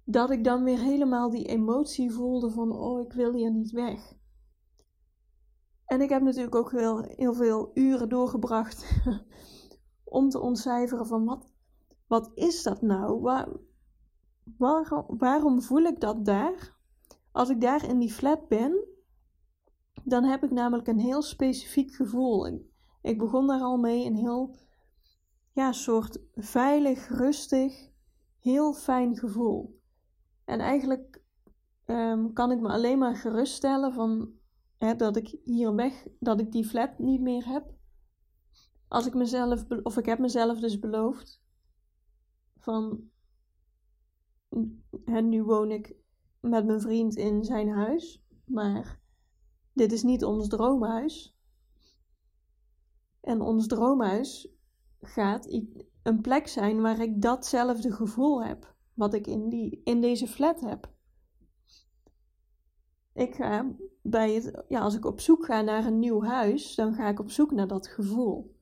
dat 0.04 0.32
ik 0.32 0.44
dan 0.44 0.64
weer 0.64 0.80
helemaal 0.80 1.30
die 1.30 1.46
emotie 1.46 2.12
voelde 2.12 2.50
van, 2.50 2.72
oh, 2.72 3.02
ik 3.02 3.14
wil 3.14 3.34
hier 3.34 3.52
niet 3.52 3.72
weg. 3.72 4.14
En 5.86 6.02
ik 6.02 6.10
heb 6.10 6.22
natuurlijk 6.22 6.56
ook 6.56 6.72
heel 6.72 7.34
veel 7.34 7.72
uren 7.74 8.10
doorgebracht 8.10 9.02
om 10.10 10.30
te 10.30 10.40
ontcijferen 10.40 11.08
van 11.08 11.26
wat, 11.26 11.52
wat 12.08 12.32
is 12.34 12.64
dat 12.64 12.82
nou? 12.82 13.22
Waar, 13.22 13.50
waarom, 14.58 15.06
waarom 15.08 15.62
voel 15.62 15.84
ik 15.84 16.00
dat 16.00 16.26
daar? 16.26 16.76
Als 17.32 17.50
ik 17.50 17.62
daar 17.62 17.90
in 17.90 18.00
die 18.00 18.12
flat 18.12 18.48
ben, 18.48 18.88
dan 20.04 20.24
heb 20.24 20.44
ik 20.44 20.52
namelijk 20.52 20.88
een 20.88 21.00
heel 21.00 21.22
specifiek 21.22 21.92
gevoel. 21.92 22.48
Ik, 22.48 22.62
ik 23.02 23.18
begon 23.18 23.48
daar 23.48 23.62
al 23.62 23.78
mee, 23.78 24.06
een 24.06 24.16
heel 24.16 24.56
ja, 25.52 25.72
soort 25.72 26.20
veilig, 26.36 27.08
rustig, 27.08 27.90
heel 28.40 28.74
fijn 28.74 29.18
gevoel. 29.18 29.80
En 30.46 30.60
eigenlijk 30.60 31.24
um, 31.86 32.34
kan 32.34 32.52
ik 32.52 32.60
me 32.60 32.70
alleen 32.70 32.98
maar 32.98 33.16
geruststellen 33.16 33.94
van 33.94 34.32
hè, 34.78 34.96
dat 34.96 35.16
ik 35.16 35.40
hier 35.44 35.76
weg, 35.76 36.08
dat 36.20 36.40
ik 36.40 36.52
die 36.52 36.66
flat 36.66 37.00
niet 37.00 37.22
meer 37.22 37.46
heb. 37.48 37.76
Als 38.88 39.06
ik 39.06 39.14
mezelf, 39.14 39.66
of 39.84 39.98
ik 39.98 40.06
heb 40.06 40.20
mezelf 40.20 40.60
dus 40.60 40.80
beloofd 40.80 41.42
van, 42.58 43.10
hè, 45.06 45.22
nu 45.22 45.44
woon 45.44 45.72
ik 45.72 45.96
met 46.40 46.66
mijn 46.66 46.82
vriend 46.82 47.16
in 47.16 47.44
zijn 47.44 47.70
huis, 47.70 48.24
maar 48.46 49.00
dit 49.74 49.92
is 49.92 50.04
niet 50.04 50.24
ons 50.24 50.48
droomhuis. 50.48 51.38
En 53.22 53.42
ons 53.42 53.68
droomhuis 53.68 54.56
gaat 55.02 55.48
een 56.04 56.22
plek 56.22 56.48
zijn 56.48 56.82
waar 56.82 57.00
ik 57.00 57.22
datzelfde 57.22 57.92
gevoel 57.92 58.44
heb, 58.44 58.76
wat 58.94 59.14
ik 59.14 59.28
in, 59.28 59.50
die, 59.50 59.82
in 59.84 60.02
deze 60.02 60.28
flat 60.28 60.60
heb. 60.62 60.96
Ik 63.14 63.36
ga 63.36 63.76
bij 64.02 64.34
het, 64.34 64.64
ja, 64.68 64.80
als 64.80 64.96
ik 64.96 65.06
op 65.06 65.20
zoek 65.20 65.46
ga 65.46 65.62
naar 65.62 65.86
een 65.86 66.00
nieuw 66.00 66.24
huis, 66.24 66.76
dan 66.76 66.94
ga 66.94 67.08
ik 67.08 67.20
op 67.20 67.32
zoek 67.32 67.52
naar 67.52 67.68
dat 67.68 67.88
gevoel. 67.88 68.57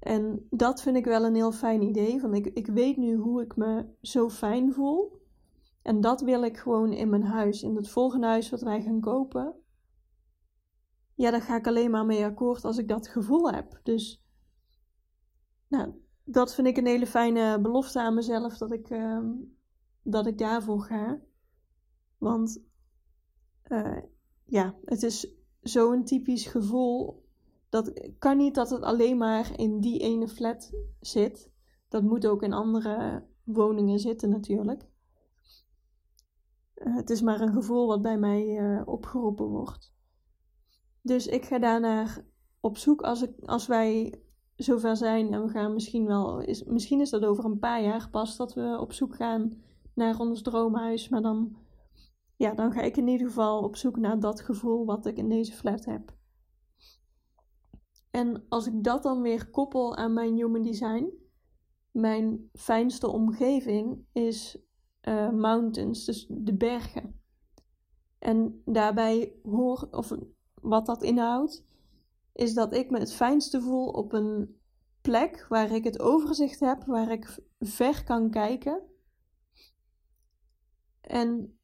En 0.00 0.46
dat 0.50 0.82
vind 0.82 0.96
ik 0.96 1.04
wel 1.04 1.24
een 1.24 1.34
heel 1.34 1.52
fijn 1.52 1.82
idee. 1.82 2.20
Van 2.20 2.34
ik, 2.34 2.46
ik 2.46 2.66
weet 2.66 2.96
nu 2.96 3.14
hoe 3.14 3.42
ik 3.42 3.56
me 3.56 3.86
zo 4.00 4.28
fijn 4.28 4.72
voel. 4.72 5.22
En 5.82 6.00
dat 6.00 6.20
wil 6.20 6.42
ik 6.42 6.56
gewoon 6.56 6.92
in 6.92 7.08
mijn 7.08 7.24
huis. 7.24 7.62
In 7.62 7.76
het 7.76 7.90
volgende 7.90 8.26
huis 8.26 8.50
wat 8.50 8.60
wij 8.60 8.82
gaan 8.82 9.00
kopen. 9.00 9.54
Ja, 11.14 11.30
daar 11.30 11.42
ga 11.42 11.56
ik 11.56 11.66
alleen 11.66 11.90
maar 11.90 12.06
mee 12.06 12.24
akkoord 12.24 12.64
als 12.64 12.78
ik 12.78 12.88
dat 12.88 13.08
gevoel 13.08 13.50
heb. 13.50 13.80
Dus 13.82 14.24
nou, 15.68 15.92
dat 16.24 16.54
vind 16.54 16.66
ik 16.66 16.76
een 16.76 16.86
hele 16.86 17.06
fijne 17.06 17.60
belofte 17.60 18.00
aan 18.00 18.14
mezelf 18.14 18.58
dat 18.58 18.72
ik, 18.72 18.90
uh, 18.90 19.20
dat 20.02 20.26
ik 20.26 20.38
daarvoor 20.38 20.82
ga. 20.82 21.20
Want 22.18 22.62
uh, 23.68 24.02
ja, 24.44 24.74
het 24.84 25.02
is 25.02 25.34
zo'n 25.60 26.04
typisch 26.04 26.46
gevoel. 26.46 27.28
Dat 27.70 28.10
kan 28.18 28.36
niet 28.36 28.54
dat 28.54 28.70
het 28.70 28.82
alleen 28.82 29.16
maar 29.16 29.58
in 29.58 29.80
die 29.80 29.98
ene 29.98 30.28
flat 30.28 30.72
zit. 31.00 31.50
Dat 31.88 32.02
moet 32.02 32.26
ook 32.26 32.42
in 32.42 32.52
andere 32.52 33.26
woningen 33.44 33.98
zitten 33.98 34.30
natuurlijk. 34.30 34.88
Uh, 36.74 36.96
het 36.96 37.10
is 37.10 37.22
maar 37.22 37.40
een 37.40 37.52
gevoel 37.52 37.86
wat 37.86 38.02
bij 38.02 38.18
mij 38.18 38.46
uh, 38.46 38.82
opgeroepen 38.84 39.46
wordt. 39.46 39.94
Dus 41.02 41.26
ik 41.26 41.44
ga 41.44 41.58
daarna 41.58 42.06
op 42.60 42.76
zoek 42.76 43.02
als, 43.02 43.22
ik, 43.22 43.32
als 43.44 43.66
wij 43.66 44.22
zover 44.56 44.96
zijn 44.96 45.32
en 45.32 45.42
we 45.42 45.48
gaan 45.48 45.72
misschien 45.72 46.06
wel, 46.06 46.40
is, 46.40 46.64
misschien 46.64 47.00
is 47.00 47.10
dat 47.10 47.24
over 47.24 47.44
een 47.44 47.58
paar 47.58 47.82
jaar 47.82 48.08
pas 48.10 48.36
dat 48.36 48.54
we 48.54 48.78
op 48.80 48.92
zoek 48.92 49.16
gaan 49.16 49.62
naar 49.94 50.18
ons 50.18 50.42
droomhuis, 50.42 51.08
maar 51.08 51.22
dan 51.22 51.56
ja, 52.36 52.54
dan 52.54 52.72
ga 52.72 52.80
ik 52.80 52.96
in 52.96 53.08
ieder 53.08 53.26
geval 53.26 53.62
op 53.62 53.76
zoek 53.76 53.96
naar 53.96 54.20
dat 54.20 54.40
gevoel 54.40 54.84
wat 54.84 55.06
ik 55.06 55.16
in 55.16 55.28
deze 55.28 55.52
flat 55.52 55.84
heb. 55.84 56.18
En 58.10 58.46
als 58.48 58.66
ik 58.66 58.84
dat 58.84 59.02
dan 59.02 59.22
weer 59.22 59.50
koppel 59.50 59.96
aan 59.96 60.12
mijn 60.12 60.34
human 60.34 60.62
design, 60.62 61.12
mijn 61.90 62.50
fijnste 62.52 63.08
omgeving 63.08 64.04
is 64.12 64.58
uh, 65.08 65.30
mountains, 65.30 66.04
dus 66.04 66.26
de 66.28 66.54
bergen. 66.54 67.20
En 68.18 68.62
daarbij 68.64 69.34
hoor, 69.42 69.88
of 69.90 70.12
wat 70.54 70.86
dat 70.86 71.02
inhoudt, 71.02 71.64
is 72.32 72.54
dat 72.54 72.72
ik 72.72 72.90
me 72.90 72.98
het 72.98 73.12
fijnste 73.12 73.60
voel 73.60 73.88
op 73.88 74.12
een 74.12 74.60
plek 75.00 75.46
waar 75.48 75.70
ik 75.70 75.84
het 75.84 76.00
overzicht 76.00 76.60
heb, 76.60 76.84
waar 76.84 77.10
ik 77.10 77.38
ver 77.58 78.04
kan 78.04 78.30
kijken. 78.30 78.82
En 81.00 81.58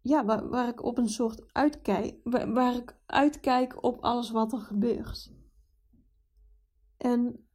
ja, 0.00 0.24
waar, 0.24 0.68
ik 0.68 0.82
op 0.82 0.98
een 0.98 1.08
soort 1.08 1.52
uitkijk, 1.52 2.16
waar 2.24 2.76
ik 2.76 2.96
uitkijk 3.06 3.84
op 3.84 4.00
alles 4.00 4.30
wat 4.30 4.52
er 4.52 4.60
gebeurt. 4.60 5.32
En 7.02 7.46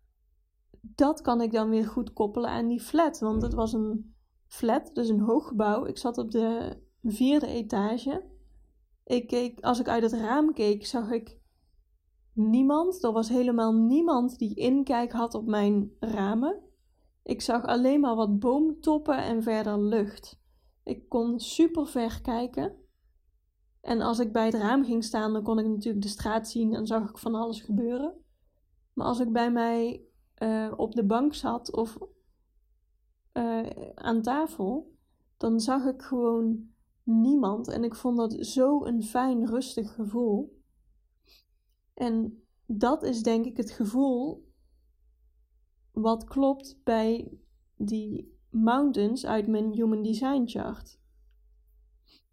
dat 0.82 1.22
kan 1.22 1.42
ik 1.42 1.52
dan 1.52 1.70
weer 1.70 1.86
goed 1.86 2.14
koppelen 2.14 2.50
aan 2.50 2.68
die 2.68 2.82
flat, 2.82 3.20
want 3.20 3.42
het 3.42 3.54
was 3.54 3.74
een 3.74 4.16
flat, 4.48 4.90
dus 4.94 5.10
een 5.10 5.20
hoog 5.20 5.48
gebouw. 5.48 5.86
Ik 5.86 5.98
zat 5.98 6.18
op 6.18 6.32
de 6.32 6.78
vierde 7.04 7.48
etage. 7.48 8.26
Ik 9.04 9.28
keek, 9.28 9.60
als 9.60 9.80
ik 9.80 9.88
uit 9.88 10.04
het 10.04 10.14
raam 10.14 10.54
keek, 10.54 10.86
zag 10.86 11.12
ik 11.12 11.40
niemand. 12.34 13.04
Er 13.04 13.12
was 13.12 13.30
helemaal 13.30 13.74
niemand 13.74 14.38
die 14.38 14.56
inkijk 14.56 15.12
had 15.12 15.34
op 15.34 15.46
mijn 15.46 15.92
ramen. 16.00 16.62
Ik 17.24 17.42
zag 17.42 17.66
alleen 17.66 18.00
maar 18.00 18.16
wat 18.16 18.40
boomtoppen 18.40 19.18
en 19.18 19.44
verder 19.44 19.80
lucht. 19.80 20.40
Ik 20.84 21.10
kon 21.10 21.40
super 21.40 21.88
ver 21.88 22.22
kijken. 22.22 22.76
En 23.82 24.02
als 24.02 24.20
ik 24.20 24.32
bij 24.32 24.46
het 24.46 24.54
raam 24.54 24.86
ging 24.86 25.04
staan, 25.04 25.34
dan 25.34 25.44
kon 25.44 25.60
ik 25.60 25.68
natuurlijk 25.68 26.04
de 26.04 26.10
straat 26.10 26.50
zien 26.50 26.74
en 26.74 26.88
zag 26.88 27.10
ik 27.10 27.18
van 27.18 27.36
alles 27.36 27.62
gebeuren. 27.62 28.26
Maar 28.98 29.08
als 29.08 29.20
ik 29.20 29.32
bij 29.32 29.52
mij 29.52 30.06
uh, 30.44 30.74
op 30.76 30.96
de 30.96 31.06
bank 31.06 31.34
zat 31.34 31.72
of 31.72 31.98
uh, 33.34 33.70
aan 33.96 34.22
tafel, 34.22 34.96
dan 35.38 35.60
zag 35.60 35.86
ik 35.86 36.02
gewoon 36.02 36.70
niemand. 37.04 37.68
En 37.68 37.84
ik 37.84 37.96
vond 37.96 38.18
dat 38.18 38.46
zo 38.46 38.86
een 38.86 39.04
fijn, 39.04 39.46
rustig 39.46 39.94
gevoel. 39.94 40.62
En 41.94 42.44
dat 42.66 43.04
is 43.04 43.24
denk 43.24 43.46
ik 43.46 43.58
het 43.58 43.72
gevoel 43.72 44.52
wat 45.92 46.24
klopt 46.24 46.80
bij 46.84 47.38
die 47.76 48.38
mountains 48.50 49.26
uit 49.26 49.48
mijn 49.48 49.72
Human 49.72 50.04
Design 50.04 50.44
chart. 50.46 51.00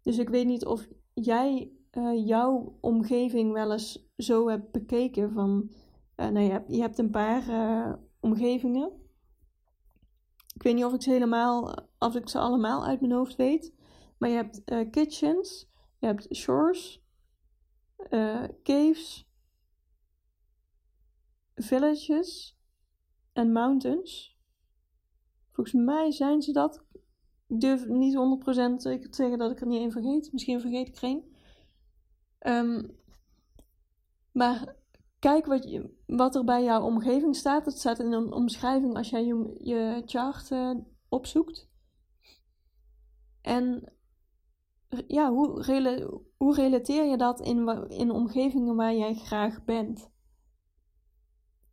Dus 0.01 0.17
ik 0.17 0.29
weet 0.29 0.47
niet 0.47 0.65
of 0.65 0.87
jij 1.13 1.71
uh, 1.91 2.27
jouw 2.27 2.77
omgeving 2.81 3.51
wel 3.51 3.71
eens 3.71 4.09
zo 4.17 4.49
hebt 4.49 4.71
bekeken 4.71 5.31
van, 5.31 5.69
uh, 6.17 6.27
nou 6.27 6.39
je 6.39 6.51
hebt, 6.51 6.75
je 6.75 6.81
hebt 6.81 6.97
een 6.97 7.09
paar 7.09 7.49
uh, 7.49 7.93
omgevingen. 8.19 8.91
Ik 10.53 10.63
weet 10.63 10.75
niet 10.75 10.85
of 10.85 10.93
ik 10.93 11.01
ze 11.01 11.09
helemaal, 11.09 11.89
of 11.99 12.15
ik 12.15 12.29
ze 12.29 12.39
allemaal 12.39 12.85
uit 12.85 13.01
mijn 13.01 13.13
hoofd 13.13 13.35
weet. 13.35 13.73
Maar 14.17 14.29
je 14.29 14.35
hebt 14.35 14.63
kitchens, 14.91 15.69
je 15.99 16.05
hebt 16.05 16.35
shores, 16.35 17.03
caves, 18.63 19.29
villages 21.55 22.57
en 23.33 23.51
mountains. 23.51 24.37
Volgens 25.51 25.85
mij 25.85 26.11
zijn 26.11 26.41
ze 26.41 26.51
dat. 26.51 26.83
Ik 27.47 27.59
durf 27.59 27.87
niet 27.87 28.15
100% 28.15 28.17
zeker 28.75 29.09
te 29.09 29.15
zeggen 29.15 29.37
dat 29.37 29.51
ik 29.51 29.61
er 29.61 29.67
niet 29.67 29.79
één 29.79 29.91
vergeet. 29.91 30.31
Misschien 30.31 30.61
vergeet 30.61 30.87
ik 30.87 31.01
één. 31.01 31.23
Um, 32.39 32.97
maar 34.31 34.75
kijk 35.25 35.45
wat, 35.45 35.69
je, 35.69 35.89
wat 36.05 36.35
er 36.35 36.43
bij 36.43 36.63
jouw 36.63 36.81
omgeving 36.81 37.35
staat. 37.35 37.65
Het 37.65 37.77
staat 37.77 37.99
in 37.99 38.11
een 38.11 38.31
omschrijving 38.31 38.95
als 38.95 39.09
jij 39.09 39.25
je, 39.25 39.55
je 39.59 40.01
chart 40.05 40.51
uh, 40.51 40.75
opzoekt. 41.09 41.69
En 43.41 43.93
ja, 45.07 45.31
hoe, 45.31 45.63
hoe 46.37 46.55
relateer 46.55 47.05
je 47.05 47.17
dat 47.17 47.41
in, 47.41 47.87
in 47.87 48.11
omgevingen 48.11 48.75
waar 48.75 48.95
jij 48.95 49.15
graag 49.15 49.63
bent? 49.63 50.09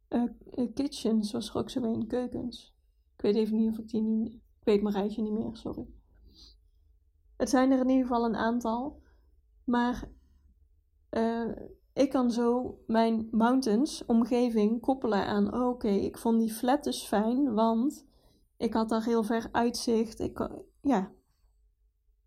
Uh, 0.09 0.31
kitchens 0.75 1.33
was 1.33 1.49
er 1.49 1.57
ook 1.57 1.71
zo 1.71 1.83
een, 1.83 2.07
keukens. 2.07 2.75
Ik 3.17 3.21
weet 3.21 3.35
even 3.35 3.57
niet 3.57 3.71
of 3.71 3.79
ik 3.79 3.89
die 3.89 4.03
nu 4.03 4.25
Ik 4.25 4.65
weet 4.65 4.83
mijn 4.83 4.95
rijtje 4.95 5.23
niet 5.23 5.33
meer, 5.33 5.57
sorry. 5.57 5.87
Het 7.37 7.51
zijn 7.51 7.71
er 7.71 7.81
in 7.81 7.89
ieder 7.89 8.07
geval 8.07 8.25
een 8.25 8.37
aantal. 8.37 9.03
Maar 9.65 10.09
ik 11.95 12.11
kan 12.11 12.31
zo 12.31 12.79
mijn 12.87 13.29
mountains, 13.31 14.05
omgeving, 14.07 14.81
koppelen 14.81 15.27
aan: 15.27 15.55
oh, 15.55 15.69
oké, 15.69 15.89
ik 15.89 16.19
vond 16.19 16.41
die 16.41 16.53
flat 16.53 16.85
dus 16.85 17.03
fijn, 17.03 17.55
want 17.55 18.07
ik 18.57 18.73
had 18.73 18.89
daar 18.89 19.05
heel 19.05 19.23
ver 19.23 19.49
uitzicht. 19.53 20.21
Ik, 20.21 20.49
ja, 20.81 21.13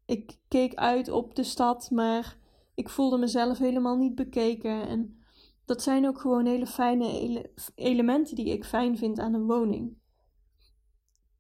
ik 0.05 0.37
keek 0.47 0.73
uit 0.75 1.09
op 1.09 1.35
de 1.35 1.43
stad, 1.43 1.91
maar 1.91 2.37
ik 2.73 2.89
voelde 2.89 3.17
mezelf 3.17 3.57
helemaal 3.57 3.97
niet 3.97 4.15
bekeken. 4.15 4.87
En 4.87 5.23
dat 5.65 5.81
zijn 5.81 6.07
ook 6.07 6.19
gewoon 6.19 6.45
hele 6.45 6.67
fijne 6.67 7.49
elementen 7.75 8.35
die 8.35 8.49
ik 8.49 8.65
fijn 8.65 8.97
vind 8.97 9.19
aan 9.19 9.33
een 9.33 9.45
woning. 9.45 9.97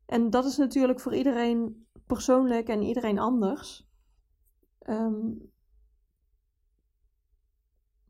En 0.05 0.29
dat 0.29 0.45
is 0.45 0.57
natuurlijk 0.57 0.99
voor 0.99 1.15
iedereen 1.15 1.87
persoonlijk 2.07 2.67
en 2.67 2.81
iedereen 2.81 3.19
anders. 3.19 3.87
Um, 4.89 5.51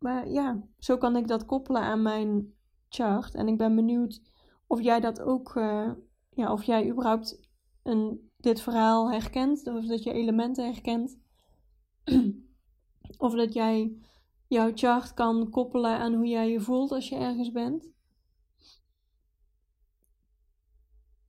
maar 0.06 0.30
ja, 0.30 0.62
zo 0.78 0.98
kan 0.98 1.16
ik 1.16 1.28
dat 1.28 1.46
koppelen 1.46 1.82
aan 1.82 2.02
mijn 2.02 2.54
chart. 2.90 3.36
En 3.36 3.48
ik 3.48 3.58
ben 3.58 3.76
benieuwd 3.76 4.22
of 4.68 4.82
jij 4.82 5.00
dat 5.00 5.22
ook, 5.22 5.56
uh, 5.56 5.92
ja, 6.30 6.52
of 6.52 6.64
jij 6.64 6.90
überhaupt 6.90 7.50
een, 7.84 8.32
dit 8.38 8.62
verhaal 8.62 9.12
herkent, 9.12 9.68
of 9.68 9.86
dat 9.86 10.04
je 10.04 10.12
elementen 10.12 10.66
herkent. 10.66 11.18
of 13.18 13.36
dat 13.36 13.54
jij 13.54 13.98
jouw 14.48 14.72
chart 14.74 15.14
kan 15.14 15.50
koppelen 15.50 15.98
aan 15.98 16.14
hoe 16.14 16.28
jij 16.28 16.52
je 16.52 16.60
voelt 16.60 16.92
als 16.92 17.10
je 17.10 17.16
ergens 17.16 17.52
bent. 17.52 17.90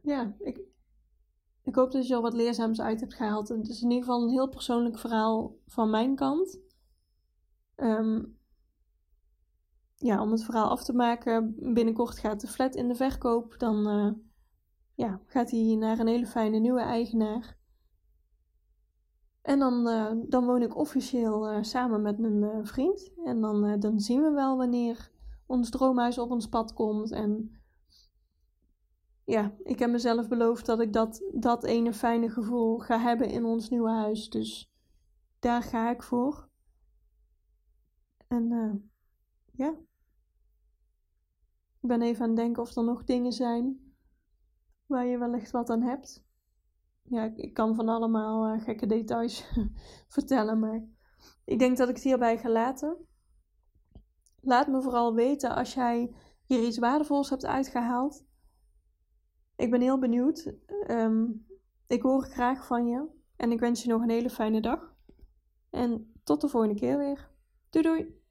Ja, 0.03 0.35
ik, 0.39 0.61
ik 1.63 1.75
hoop 1.75 1.93
dat 1.93 2.07
je 2.07 2.15
al 2.15 2.23
wat 2.23 2.35
leerzaams 2.35 2.81
uit 2.81 3.01
hebt 3.01 3.15
gehaald. 3.15 3.49
Het 3.49 3.69
is 3.69 3.83
in 3.83 3.91
ieder 3.91 4.05
geval 4.05 4.23
een 4.23 4.31
heel 4.31 4.49
persoonlijk 4.49 4.99
verhaal 4.99 5.57
van 5.67 5.91
mijn 5.91 6.15
kant. 6.15 6.61
Um, 7.77 8.36
ja, 9.99 10.23
om 10.23 10.31
het 10.31 10.45
verhaal 10.45 10.69
af 10.69 10.85
te 10.85 10.93
maken, 10.93 11.55
binnenkort 11.75 12.19
gaat 12.19 12.41
de 12.41 12.47
flat 12.47 12.75
in 12.75 12.89
de 12.89 12.95
verkoop. 12.95 13.55
Dan 13.59 13.89
uh, 13.89 14.13
ja, 14.95 15.21
gaat 15.27 15.51
hij 15.51 15.77
naar 15.79 15.99
een 15.99 16.07
hele 16.07 16.27
fijne 16.27 16.59
nieuwe 16.59 16.81
eigenaar. 16.81 17.57
En 19.43 19.59
dan, 19.59 19.89
uh, 19.89 20.13
dan 20.29 20.47
woon 20.47 20.63
ik 20.63 20.77
officieel 20.77 21.53
uh, 21.53 21.63
samen 21.63 22.03
met 22.03 22.19
mijn 22.19 22.67
vriend. 22.67 23.13
En 23.25 23.41
dan, 23.41 23.81
dan 23.81 24.01
zien 24.01 24.23
we 24.23 24.31
wel 24.31 24.57
wanneer 24.57 25.11
ons 25.47 25.71
droomhuis 25.71 26.19
op 26.19 26.31
ons 26.31 26.49
pad 26.49 26.73
komt. 26.73 27.13
En 27.13 27.61
ja, 29.25 29.55
ik 29.63 29.79
heb 29.79 29.91
mezelf 29.91 30.29
beloofd 30.29 30.67
dat 30.67 30.81
ik 30.81 30.93
dat, 30.93 31.31
dat 31.35 31.65
ene 31.65 31.93
fijne 31.93 32.31
gevoel 32.31 32.79
ga 32.79 32.99
hebben 32.99 33.29
in 33.29 33.45
ons 33.45 33.69
nieuwe 33.69 33.91
huis. 33.91 34.31
Dus 34.31 34.73
daar 35.39 35.63
ga 35.63 35.91
ik 35.91 36.03
voor. 36.03 36.49
En 38.29 38.49
ja. 39.53 39.75
Ik 41.87 41.99
ben 41.99 42.03
even 42.03 42.23
aan 42.23 42.29
het 42.29 42.39
denken 42.39 42.63
of 42.63 42.77
er 42.77 42.85
nog 42.85 43.05
dingen 43.05 43.33
zijn 43.33 43.95
waar 44.87 45.07
je 45.07 45.19
wellicht 45.19 45.51
wat 45.51 45.71
aan 45.71 45.83
hebt. 45.83 46.25
Ja, 47.03 47.33
ik, 47.37 47.55
kan 47.55 47.75
van 47.75 47.89
allemaal 47.89 48.55
uh, 48.55 48.63
gekke 48.63 48.87
details 48.87 49.53
vertellen, 50.09 50.59
maar 50.59 50.85
ik 51.45 51.59
denk 51.59 51.77
dat 51.77 51.89
ik 51.89 51.95
het 51.95 52.05
hierbij 52.05 52.39
ga 52.39 52.51
laten. 52.51 52.97
Laat 54.41 54.67
me 54.67 54.83
vooral 54.83 55.15
weten 55.15 55.55
als 55.55 55.75
jij 55.75 56.15
hier 56.45 56.67
iets 56.67 56.79
waardevols 56.79 57.31
hebt 57.31 57.45
uitgehaald. 57.45 58.25
Ik 59.57 59.71
ben 59.71 59.81
heel 59.81 59.99
benieuwd. 59.99 60.53
Um, 60.89 61.47
ik 61.87 62.03
hoor 62.03 62.23
graag 62.23 62.67
van 62.67 62.87
je. 62.87 63.07
En 63.37 63.53
ik 63.53 63.61
wens 63.61 63.83
je 63.83 63.89
nog 63.89 64.03
een 64.03 64.11
hele 64.11 64.31
fijne 64.31 64.61
dag. 64.61 64.95
En 65.71 66.13
tot 66.25 66.41
de 66.41 66.49
volgende 66.49 66.77
keer 66.81 66.99
weer. 66.99 67.31
Doei 67.71 67.85
doei! 67.85 68.25